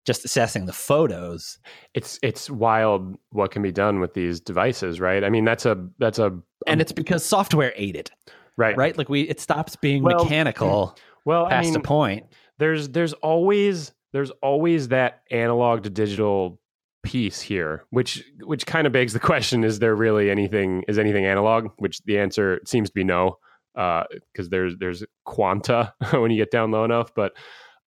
[0.04, 1.58] just assessing the photos.
[1.94, 5.24] It's it's wild what can be done with these devices, right?
[5.24, 6.26] I mean, that's a that's a
[6.66, 8.10] and um, it's because software ate it,
[8.56, 8.76] right?
[8.76, 10.96] Right, like we it stops being well, mechanical.
[11.24, 12.26] Well, past I mean, a point.
[12.58, 16.60] There's there's always there's always that analog to digital
[17.04, 21.26] piece here which which kind of begs the question is there really anything is anything
[21.26, 21.70] analog?
[21.78, 23.38] Which the answer seems to be no
[23.74, 27.32] because uh, there's there's quanta when you get down low enough but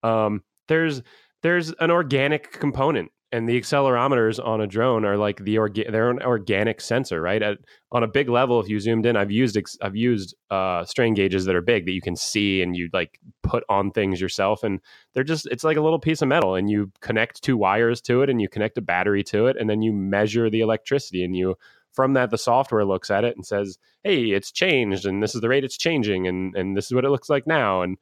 [0.04, 1.02] um, there's
[1.44, 6.10] there's an organic component and the accelerometers on a drone are like the orga- they're
[6.10, 7.42] an organic sensor right?
[7.42, 7.58] At,
[7.92, 11.13] on a big level if you zoomed in i've used ex- i've used uh, strain
[11.13, 14.63] gauges that are big that you can see and you like put on things yourself
[14.63, 14.80] and
[15.13, 18.22] they're just it's like a little piece of metal and you connect two wires to
[18.22, 21.36] it and you connect a battery to it and then you measure the electricity and
[21.36, 21.56] you
[21.94, 25.42] from that the software looks at it and says hey it's changed and this is
[25.42, 27.98] the rate it's changing and and this is what it looks like now and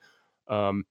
[0.48, 0.84] um,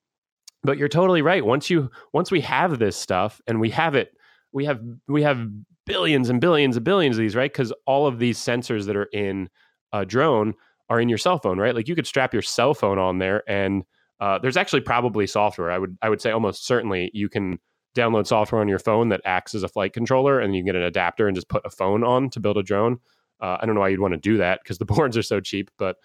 [0.65, 1.45] but you're totally right.
[1.45, 4.17] Once you once we have this stuff and we have it
[4.55, 5.47] we have we have
[5.85, 7.53] billions and billions and billions of these, right?
[7.53, 9.51] Because all of these sensors that are in
[9.93, 10.55] a drone
[10.89, 11.75] are in your cell phone, right?
[11.75, 13.83] Like you could strap your cell phone on there, and
[14.21, 15.71] uh, there's actually probably software.
[15.71, 17.59] I would I would say almost certainly you can
[17.97, 20.77] download software on your phone that acts as a flight controller, and you can get
[20.77, 22.99] an adapter and just put a phone on to build a drone.
[23.41, 25.41] Uh, I don't know why you'd want to do that because the boards are so
[25.41, 25.97] cheap, but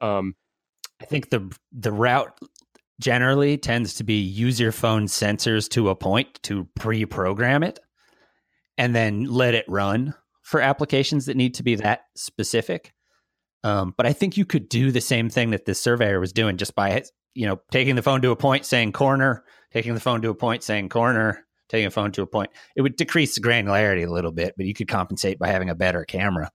[0.00, 0.36] um,
[1.02, 2.38] I think the the route
[3.00, 7.78] generally tends to be use your phone sensors to a point to pre-program it
[8.78, 12.92] and then let it run for applications that need to be that specific.
[13.64, 16.56] Um, but I think you could do the same thing that this surveyor was doing
[16.56, 17.02] just by
[17.34, 20.34] you know taking the phone to a point, saying corner, taking the phone to a
[20.34, 22.50] point, saying corner, taking a phone to a point.
[22.76, 25.74] It would decrease the granularity a little bit, but you could compensate by having a
[25.74, 26.50] better camera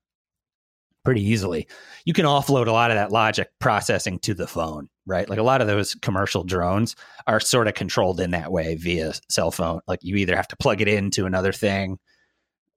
[1.04, 1.68] pretty easily.
[2.06, 5.28] You can offload a lot of that logic processing to the phone, right?
[5.28, 6.96] Like a lot of those commercial drones
[7.28, 9.82] are sort of controlled in that way via cell phone.
[9.88, 11.98] Like you either have to plug it into another thing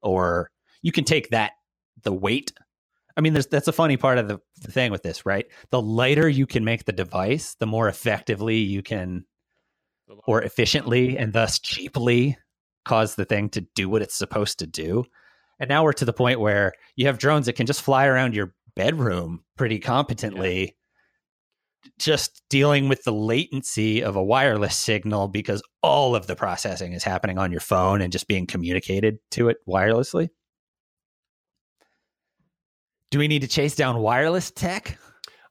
[0.04, 0.50] or
[0.82, 1.52] you can take that
[2.02, 2.52] the weight
[3.16, 5.46] I mean, there's that's a funny part of the, the, thing with this, right?
[5.70, 9.24] The lighter you can make the device, the more effectively you can,
[10.26, 12.36] or efficiently and thus cheaply,
[12.84, 15.04] cause the thing to do what it's supposed to do.
[15.60, 18.34] And now we're to the point where you have drones that can just fly around
[18.34, 20.70] your bedroom pretty competently, yeah.
[21.98, 27.04] Just dealing with the latency of a wireless signal because all of the processing is
[27.04, 30.28] happening on your phone and just being communicated to it wirelessly.
[33.10, 34.98] Do we need to chase down wireless tech?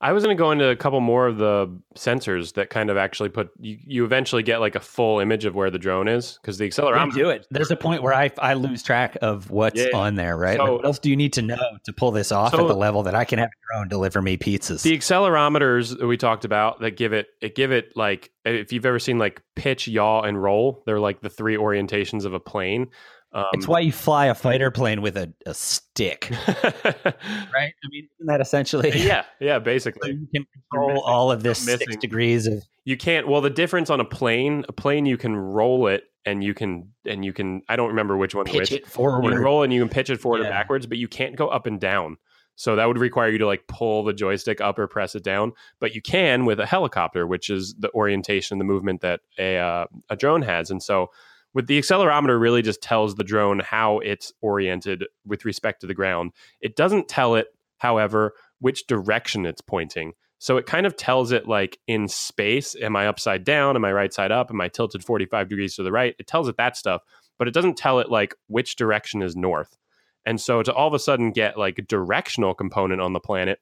[0.04, 2.98] I was going to go into a couple more of the sensors that kind of
[2.98, 6.38] actually put you, you eventually get like a full image of where the drone is
[6.42, 7.14] because the accelerometer.
[7.14, 7.48] do it.
[7.52, 9.96] There's a point where I, I lose track of what's yeah.
[9.96, 10.58] on there, right?
[10.58, 12.68] So, like what else do you need to know to pull this off so at
[12.68, 14.82] the level that I can have a drone deliver me pizzas?
[14.82, 18.86] The accelerometers that we talked about that give it it give it like if you've
[18.86, 22.88] ever seen like pitch, yaw, and roll, they're like the three orientations of a plane.
[23.34, 26.64] Um, it's why you fly a fighter plane with a, a stick, right?
[26.86, 28.92] I mean, isn't that essentially?
[29.04, 30.12] Yeah, yeah, basically.
[30.12, 32.64] So you can control all of this six degrees of.
[32.86, 33.28] You can't.
[33.28, 36.94] Well, the difference on a plane, a plane you can roll it and you can
[37.06, 37.64] and you can.
[37.68, 38.46] I don't remember which one.
[38.46, 38.72] Pitch which.
[38.72, 39.26] it forward.
[39.26, 40.48] You can roll and you can pitch it forward yeah.
[40.48, 42.18] or backwards, but you can't go up and down.
[42.56, 45.54] So that would require you to like pull the joystick up or press it down,
[45.80, 49.58] but you can with a helicopter, which is the orientation, and the movement that a
[49.58, 50.70] uh, a drone has.
[50.70, 51.10] And so
[51.54, 55.94] with the accelerometer really just tells the drone how it's oriented with respect to the
[55.94, 56.32] ground.
[56.62, 57.48] It doesn't tell it,
[57.78, 60.14] however, which direction it's pointing.
[60.40, 63.76] So it kind of tells it like in space, am I upside down?
[63.76, 64.52] Am I right side up?
[64.52, 66.16] Am I tilted 45 degrees to the right?
[66.20, 67.02] It tells it that stuff,
[67.38, 69.78] but it doesn't tell it like which direction is north.
[70.26, 73.60] And so to all of a sudden get like a directional component on the planet,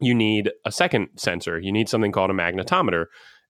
[0.00, 1.58] you need a second sensor.
[1.58, 3.06] You need something called a magnetometer.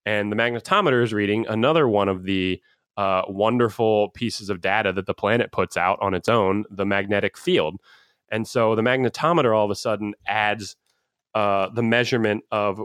[0.06, 2.60] And the magnetometer is reading another one of the
[2.96, 7.36] uh, wonderful pieces of data that the planet puts out on its own, the magnetic
[7.36, 7.76] field.
[8.30, 10.76] And so the magnetometer all of a sudden adds
[11.34, 12.80] uh, the measurement of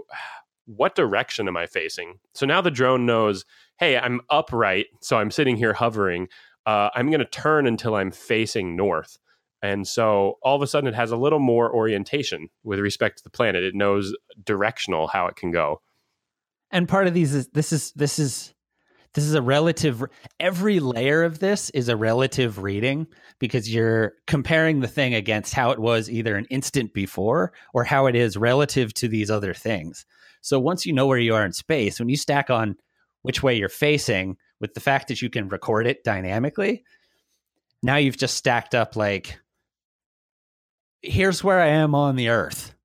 [0.66, 2.20] what direction am I facing.
[2.34, 3.46] So now the drone knows,
[3.80, 6.28] hey, I'm upright, so I'm sitting here hovering.
[6.66, 9.18] Uh, I'm going to turn until I'm facing north.
[9.62, 13.24] And so all of a sudden it has a little more orientation with respect to
[13.24, 13.64] the planet.
[13.64, 15.82] It knows directional how it can go.
[16.72, 18.54] And part of these is this is this is
[19.14, 20.04] this is a relative
[20.40, 23.08] every layer of this is a relative reading
[23.40, 28.06] because you're comparing the thing against how it was either an instant before or how
[28.06, 30.06] it is relative to these other things.
[30.42, 32.76] So once you know where you are in space, when you stack on
[33.24, 36.84] which way you're facing with the fact that you can record it dynamically,
[37.82, 39.40] now you've just stacked up like
[41.02, 42.76] here's where I am on the earth.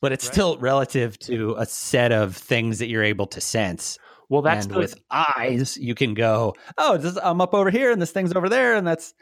[0.00, 0.32] But it's right.
[0.32, 3.98] still relative to a set of things that you're able to sense.
[4.30, 4.78] Well, that's the...
[4.78, 8.48] with eyes, you can go, oh, this, I'm up over here and this thing's over
[8.48, 8.76] there.
[8.76, 9.12] And that's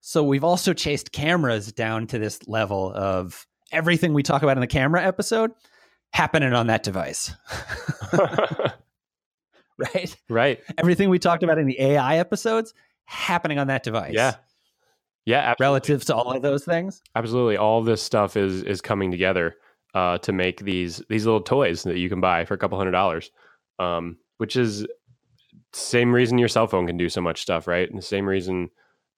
[0.00, 4.60] so we've also chased cameras down to this level of everything we talk about in
[4.60, 5.52] the camera episode
[6.12, 7.32] happening on that device.
[9.78, 10.16] right?
[10.28, 10.60] Right.
[10.76, 12.74] Everything we talked about in the AI episodes
[13.04, 14.12] happening on that device.
[14.12, 14.34] Yeah.
[15.24, 15.64] Yeah, absolutely.
[15.64, 17.00] relative to all of those things.
[17.14, 19.54] Absolutely, all this stuff is is coming together
[19.94, 22.90] uh, to make these these little toys that you can buy for a couple hundred
[22.90, 23.30] dollars,
[23.78, 24.84] um, which is
[25.72, 27.88] same reason your cell phone can do so much stuff, right?
[27.88, 28.70] And the same reason.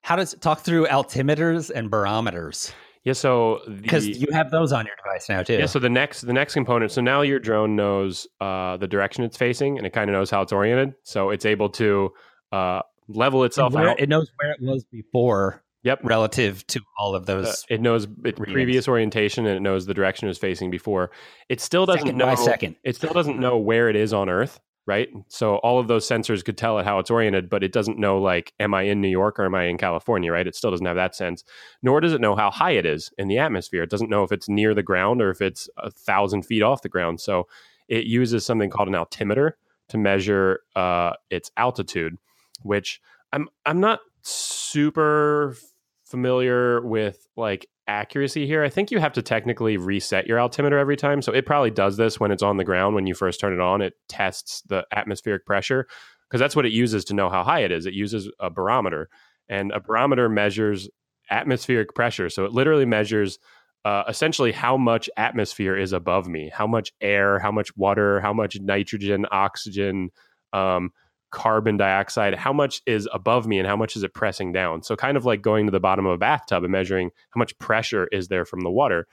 [0.02, 2.74] How does it talk through altimeters and barometers?
[3.04, 5.54] Yeah, so because you have those on your device now too.
[5.54, 6.92] Yeah, so the next the next component.
[6.92, 10.28] So now your drone knows uh, the direction it's facing, and it kind of knows
[10.30, 10.92] how it's oriented.
[11.04, 12.12] So it's able to
[12.52, 14.00] uh, level itself where, out.
[14.00, 16.00] It knows where it was before Yep.
[16.02, 17.46] Relative to all of those.
[17.46, 21.10] Uh, it knows it, previous orientation and it knows the direction it was facing before.
[21.50, 22.76] It still doesn't second know second.
[22.82, 25.08] It still doesn't know where it is on Earth, right?
[25.28, 28.20] So all of those sensors could tell it how it's oriented, but it doesn't know
[28.20, 30.46] like am I in New York or am I in California, right?
[30.46, 31.42] It still doesn't have that sense.
[31.82, 33.82] Nor does it know how high it is in the atmosphere.
[33.82, 36.82] It doesn't know if it's near the ground or if it's a thousand feet off
[36.82, 37.20] the ground.
[37.20, 37.46] So
[37.88, 39.56] it uses something called an altimeter
[39.88, 42.16] to measure uh, its altitude,
[42.62, 43.00] which
[43.32, 45.56] I'm I'm not super
[46.04, 48.62] familiar with like accuracy here.
[48.64, 51.22] I think you have to technically reset your altimeter every time.
[51.22, 52.94] So it probably does this when it's on the ground.
[52.94, 55.86] When you first turn it on, it tests the atmospheric pressure
[56.28, 57.86] because that's what it uses to know how high it is.
[57.86, 59.08] It uses a barometer,
[59.48, 60.88] and a barometer measures
[61.30, 62.28] atmospheric pressure.
[62.28, 63.38] So it literally measures
[63.84, 68.32] uh, essentially how much atmosphere is above me, how much air, how much water, how
[68.32, 70.10] much nitrogen, oxygen,
[70.52, 70.90] um,
[71.34, 74.82] carbon dioxide, how much is above me and how much is it pressing down?
[74.82, 77.58] So, kind of like going to the bottom of a bathtub and measuring how much
[77.58, 79.06] pressure is there from the water.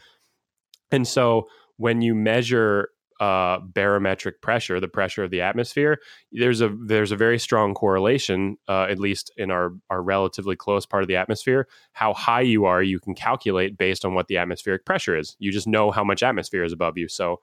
[0.92, 6.00] And so, when you measure uh, barometric pressure, the pressure of the atmosphere,
[6.32, 10.86] there's a there's a very strong correlation, uh, at least in our our relatively close
[10.86, 11.68] part of the atmosphere.
[11.94, 15.36] How high you are, you can calculate based on what the atmospheric pressure is.
[15.40, 17.08] You just know how much atmosphere is above you.
[17.08, 17.42] So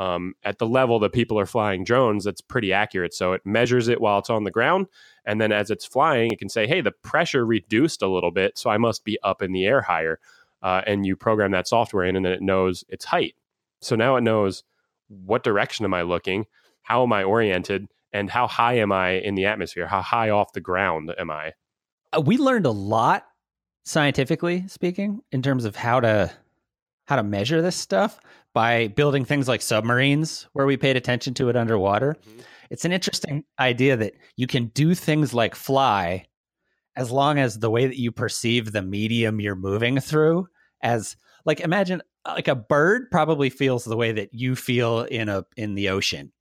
[0.00, 3.12] um, at the level that people are flying drones, that's pretty accurate.
[3.12, 4.86] So it measures it while it's on the ground.
[5.26, 8.56] And then as it's flying, it can say, hey, the pressure reduced a little bit.
[8.56, 10.18] So I must be up in the air higher.
[10.62, 13.34] Uh, and you program that software in, and then it knows its height.
[13.82, 14.64] So now it knows
[15.08, 16.46] what direction am I looking?
[16.80, 17.88] How am I oriented?
[18.10, 19.86] And how high am I in the atmosphere?
[19.86, 21.52] How high off the ground am I?
[22.16, 23.26] Uh, we learned a lot
[23.84, 26.30] scientifically speaking in terms of how to
[27.06, 28.20] how to measure this stuff
[28.54, 32.16] by building things like submarines where we paid attention to it underwater.
[32.28, 32.40] Mm-hmm.
[32.70, 36.26] It's an interesting idea that you can do things like fly
[36.96, 40.46] as long as the way that you perceive the medium you're moving through
[40.82, 45.44] as like imagine like a bird probably feels the way that you feel in a
[45.56, 46.32] in the ocean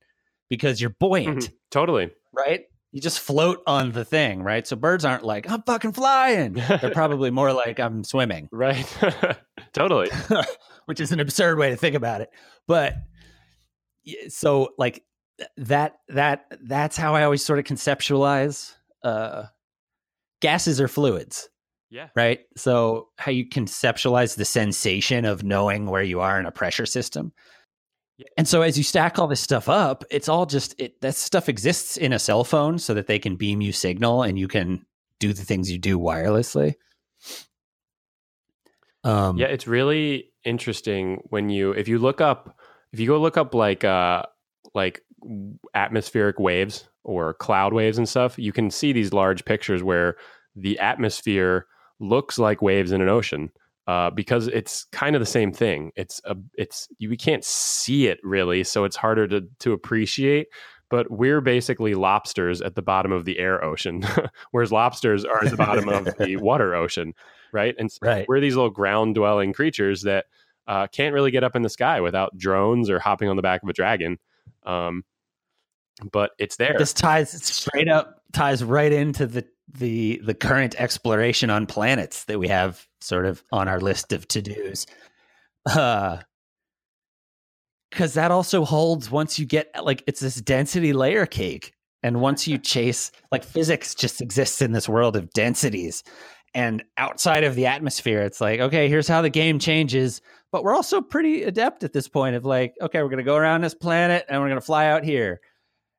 [0.49, 1.43] because you're buoyant.
[1.43, 1.53] Mm-hmm.
[1.71, 2.11] Totally.
[2.33, 2.61] Right?
[2.91, 4.65] You just float on the thing, right?
[4.65, 6.53] So birds aren't like, I'm fucking flying.
[6.53, 8.49] They're probably more like I'm swimming.
[8.59, 8.87] Right.
[9.73, 10.09] totally.
[10.89, 12.31] which is an absurd way to think about it.
[12.65, 12.95] But
[14.27, 15.03] so like
[15.57, 18.73] that that that's how I always sort of conceptualize
[19.03, 19.43] uh
[20.41, 21.47] gases or fluids.
[21.91, 22.09] Yeah.
[22.15, 22.39] right?
[22.57, 27.33] So how you conceptualize the sensation of knowing where you are in a pressure system.
[28.17, 28.27] Yeah.
[28.37, 31.49] And so as you stack all this stuff up, it's all just it that stuff
[31.49, 34.87] exists in a cell phone so that they can beam you signal and you can
[35.19, 36.73] do the things you do wirelessly.
[39.03, 42.57] Um Yeah, it's really interesting when you if you look up
[42.91, 44.23] if you go look up like uh
[44.73, 45.01] like
[45.73, 50.15] atmospheric waves or cloud waves and stuff, you can see these large pictures where
[50.55, 51.65] the atmosphere
[51.99, 53.51] looks like waves in an ocean.
[53.87, 55.91] Uh, because it's kind of the same thing.
[55.95, 60.45] It's a, it's you we can't see it really, so it's harder to to appreciate.
[60.91, 64.03] But we're basically lobsters at the bottom of the air ocean,
[64.51, 67.15] whereas lobsters are at the bottom of the water ocean,
[67.51, 67.75] right?
[67.77, 68.25] And Right.
[68.27, 70.25] we're these little ground dwelling creatures that
[70.67, 73.63] uh, can't really get up in the sky without drones or hopping on the back
[73.63, 74.19] of a dragon.
[74.63, 75.03] Um,
[76.11, 76.75] but it's there.
[76.77, 82.39] this ties straight up ties right into the the the current exploration on planets that
[82.39, 84.85] we have sort of on our list of to-dos
[85.69, 86.17] uh
[87.91, 92.47] because that also holds once you get like it's this density layer cake and once
[92.47, 96.03] you chase like physics just exists in this world of densities
[96.53, 100.21] and outside of the atmosphere it's like okay here's how the game changes
[100.51, 103.61] but we're also pretty adept at this point of like okay we're gonna go around
[103.61, 105.39] this planet and we're gonna fly out here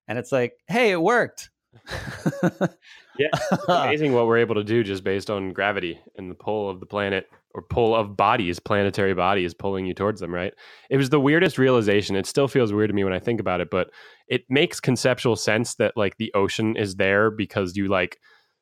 [0.09, 1.51] and it's like hey it worked
[3.21, 3.29] Yeah,
[3.69, 6.87] amazing what we're able to do just based on gravity and the pull of the
[6.87, 10.55] planet or pull of bodies, planetary bodies pulling you towards them, right?
[10.89, 12.17] It was the weirdest realization.
[12.17, 13.91] It still feels weird to me when I think about it, but
[14.29, 18.19] it makes conceptual sense that like the ocean is there because you like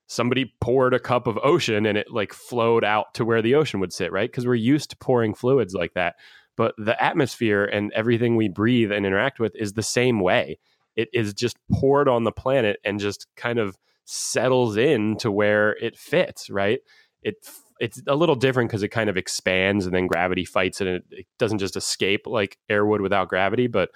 [0.08, 3.78] somebody poured a cup of ocean and it like flowed out to where the ocean
[3.78, 4.30] would sit, right?
[4.30, 6.16] Because we're used to pouring fluids like that.
[6.56, 10.58] But the atmosphere and everything we breathe and interact with is the same way.
[10.96, 15.72] It is just poured on the planet and just kind of settles in to where
[15.76, 16.80] it fits, right?
[17.22, 17.36] It
[17.78, 20.96] it's a little different because it kind of expands and then gravity fights it and
[20.96, 23.90] it, it doesn't just escape like air would without gravity, but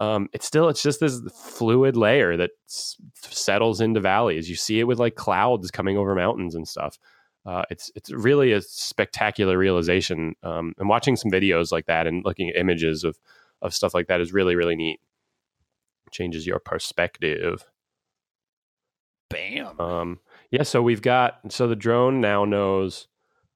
[0.00, 4.48] um, it's still it's just this fluid layer that s- settles into valleys.
[4.48, 6.98] You see it with like clouds coming over mountains and stuff.
[7.44, 10.34] Uh, it's it's really a spectacular realization.
[10.42, 13.18] Um, and watching some videos like that and looking at images of
[13.60, 15.00] of stuff like that is really really neat.
[16.10, 17.64] Changes your perspective.
[19.30, 20.20] bam Um,
[20.50, 23.08] yeah, so we've got so the drone now knows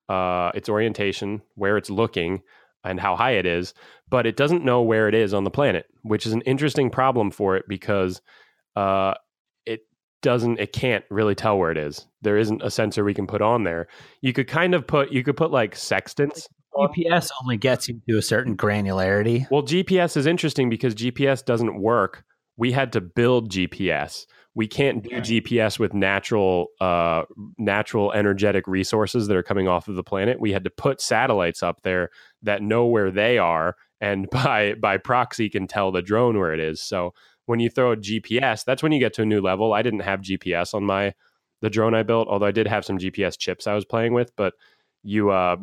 [0.08, 2.42] uh, its orientation, where it's looking,
[2.84, 3.74] and how high it is,
[4.08, 7.30] but it doesn't know where it is on the planet, which is an interesting problem
[7.30, 8.20] for it because
[8.76, 9.14] uh,
[9.64, 9.80] it
[10.22, 12.06] doesn't, it can't really tell where it is.
[12.22, 13.88] There isn't a sensor we can put on there.
[14.20, 16.48] You could kind of put, you could put like sextants.
[16.76, 21.80] gps only gets you to a certain granularity Well, GPS is interesting because GPS doesn't
[21.80, 22.24] work.
[22.62, 24.24] We had to build GPS.
[24.54, 27.24] We can't do GPS with natural, uh,
[27.58, 30.40] natural energetic resources that are coming off of the planet.
[30.40, 32.10] We had to put satellites up there
[32.44, 36.60] that know where they are, and by by proxy can tell the drone where it
[36.60, 36.80] is.
[36.80, 37.14] So
[37.46, 39.72] when you throw a GPS, that's when you get to a new level.
[39.72, 41.14] I didn't have GPS on my
[41.62, 44.30] the drone I built, although I did have some GPS chips I was playing with.
[44.36, 44.54] But
[45.02, 45.56] you, uh,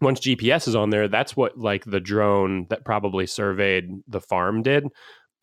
[0.00, 4.62] once GPS is on there, that's what like the drone that probably surveyed the farm
[4.62, 4.88] did.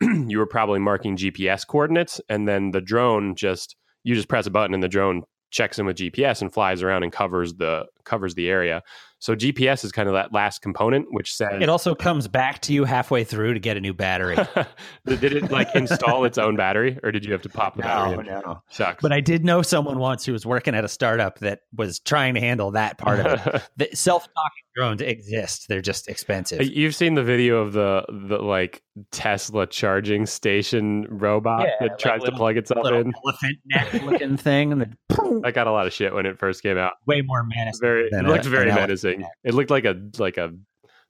[0.00, 4.50] you were probably marking GPS coordinates, and then the drone just you just press a
[4.50, 8.34] button and the drone checks in with GPS and flies around and covers the covers
[8.34, 8.82] the area.
[9.20, 12.74] So GPS is kind of that last component, which says it also comes back to
[12.74, 14.36] you halfway through to get a new battery
[15.06, 18.18] did it like install its own battery, or did you have to pop the battery?
[18.18, 18.26] in?
[18.26, 19.00] no Sucks.
[19.00, 22.34] but i did know someone once who was working at a startup that was trying
[22.34, 26.94] to handle that part of it the self-docking drones exist they're just expensive uh, You've
[26.94, 32.22] seen the video of the the like Tesla charging station robot Yeah, that like tries
[32.24, 33.12] to plug itself in.
[33.24, 36.62] elephant neck looking thing and then I got a lot of shit when it first
[36.62, 36.92] came out.
[37.06, 39.26] way more menacing Very, it looked a- very an elephant menacing.
[39.44, 40.52] It looked like a like a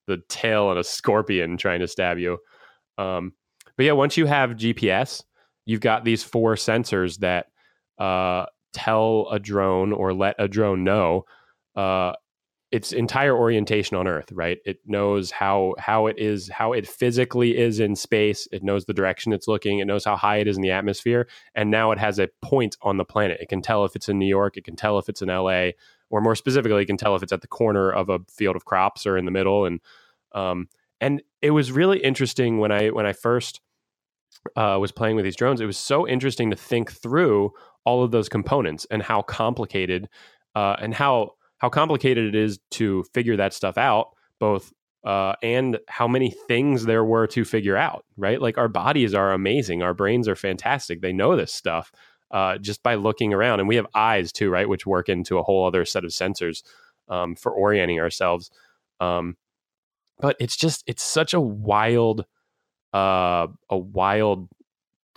[0.06, 2.38] the tail on a scorpion trying to stab you.
[2.98, 3.32] Um,
[3.76, 5.22] but yeah, once you have GPS,
[5.66, 7.46] you've got these four sensors that
[7.98, 11.24] uh, tell a drone or let a drone know
[11.74, 12.12] uh,
[12.70, 14.30] its entire orientation on Earth.
[14.32, 14.58] Right?
[14.64, 18.46] It knows how how it is, how it physically is in space.
[18.52, 19.78] It knows the direction it's looking.
[19.78, 22.76] It knows how high it is in the atmosphere, and now it has a point
[22.82, 23.40] on the planet.
[23.40, 24.56] It can tell if it's in New York.
[24.56, 25.70] It can tell if it's in LA
[26.10, 28.64] or more specifically, you can tell if it's at the corner of a field of
[28.64, 29.64] crops or in the middle.
[29.64, 29.80] And
[30.34, 30.68] um,
[31.00, 33.60] and it was really interesting when I when I first
[34.56, 35.60] uh, was playing with these drones.
[35.60, 37.52] It was so interesting to think through
[37.84, 40.08] all of those components and how complicated
[40.54, 44.08] uh, and how how complicated it is to figure that stuff out.
[44.40, 44.72] Both
[45.04, 48.04] uh, and how many things there were to figure out.
[48.16, 49.82] Right, like our bodies are amazing.
[49.82, 51.00] Our brains are fantastic.
[51.00, 51.92] They know this stuff.
[52.30, 53.60] Uh, just by looking around.
[53.60, 56.62] And we have eyes too, right, which work into a whole other set of sensors
[57.08, 58.50] um, for orienting ourselves.
[59.00, 59.36] Um,
[60.18, 62.24] but it's just it's such a wild,
[62.92, 64.48] uh, a wild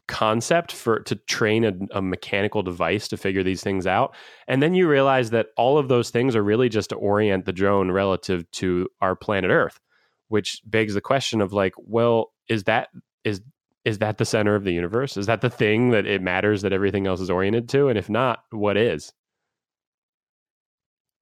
[0.07, 4.15] concept for to train a, a, mechanical device to figure these things out
[4.47, 7.51] and then you realize that all of those things are really just to orient the
[7.51, 9.81] drone relative to our planet earth
[10.29, 12.87] which begs the question of like well is that
[13.25, 13.41] is
[13.87, 16.73] is that the center of the universe is that the thing that it matters that
[16.73, 19.13] everything else is oriented to and if not what is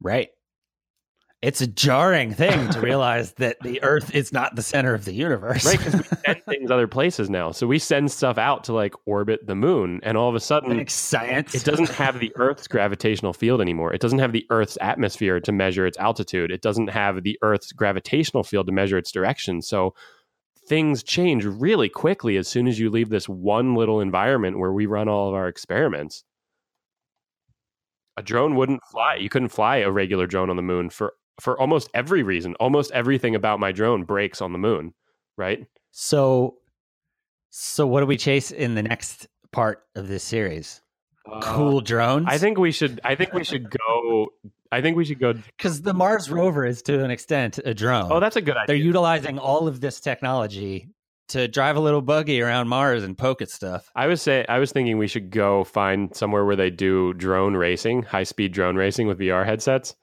[0.01, 0.30] right
[1.45, 5.13] it's a jarring thing to realize that the Earth is not the center of the
[5.13, 5.63] universe.
[5.63, 7.51] Right, because we send things other places now.
[7.51, 10.76] So we send stuff out to like orbit the moon, and all of a sudden,
[10.76, 11.53] like science.
[11.53, 13.93] It doesn't have the Earth's gravitational field anymore.
[13.93, 16.49] It doesn't have the Earth's atmosphere to measure its altitude.
[16.49, 19.61] It doesn't have the Earth's gravitational field to measure its direction.
[19.61, 19.93] So
[20.68, 24.86] things change really quickly as soon as you leave this one little environment where we
[24.86, 26.24] run all of our experiments
[28.18, 29.16] a drone wouldn't fly.
[29.16, 32.55] You couldn't fly a regular drone on the moon for for almost every reason.
[32.55, 34.93] Almost everything about my drone breaks on the moon,
[35.38, 35.66] right?
[35.91, 36.57] So,
[37.49, 40.82] so what do we chase in the next part of this series?
[41.32, 42.26] Uh, cool drones.
[42.28, 43.01] I think we should.
[43.03, 44.28] I think we should go.
[44.71, 48.11] I think we should go because the Mars rover is to an extent a drone.
[48.11, 48.67] Oh, that's a good idea.
[48.67, 50.89] They're utilizing all of this technology
[51.30, 53.89] to drive a little buggy around Mars and poke at stuff.
[53.95, 57.55] I was say I was thinking we should go find somewhere where they do drone
[57.55, 59.95] racing, high speed drone racing with VR headsets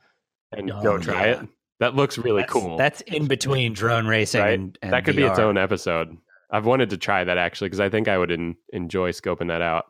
[0.53, 1.41] and oh, go try yeah.
[1.43, 1.49] it.
[1.81, 2.77] That looks really that's, cool.
[2.77, 4.55] That's in between drone racing right?
[4.55, 5.19] and, and that could VR.
[5.19, 6.17] be its own episode.
[6.51, 9.63] I've wanted to try that actually because I think I would in, enjoy scoping that
[9.63, 9.87] out.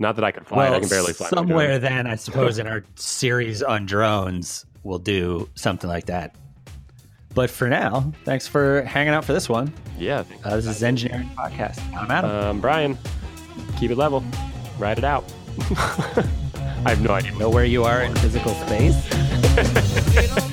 [0.00, 1.28] Not that I can fly; well, I can barely fly.
[1.28, 6.36] Somewhere then, I suppose, in our series on drones, we'll do something like that.
[7.34, 9.72] But for now, thanks for hanging out for this one.
[9.98, 11.80] Yeah, uh, this is engineering podcast.
[11.96, 12.30] I'm Adam.
[12.30, 12.96] Um, Brian,
[13.78, 14.24] keep it level.
[14.78, 15.24] Ride it out.
[15.76, 17.32] I have no idea.
[17.36, 18.94] Know where you are in physical space?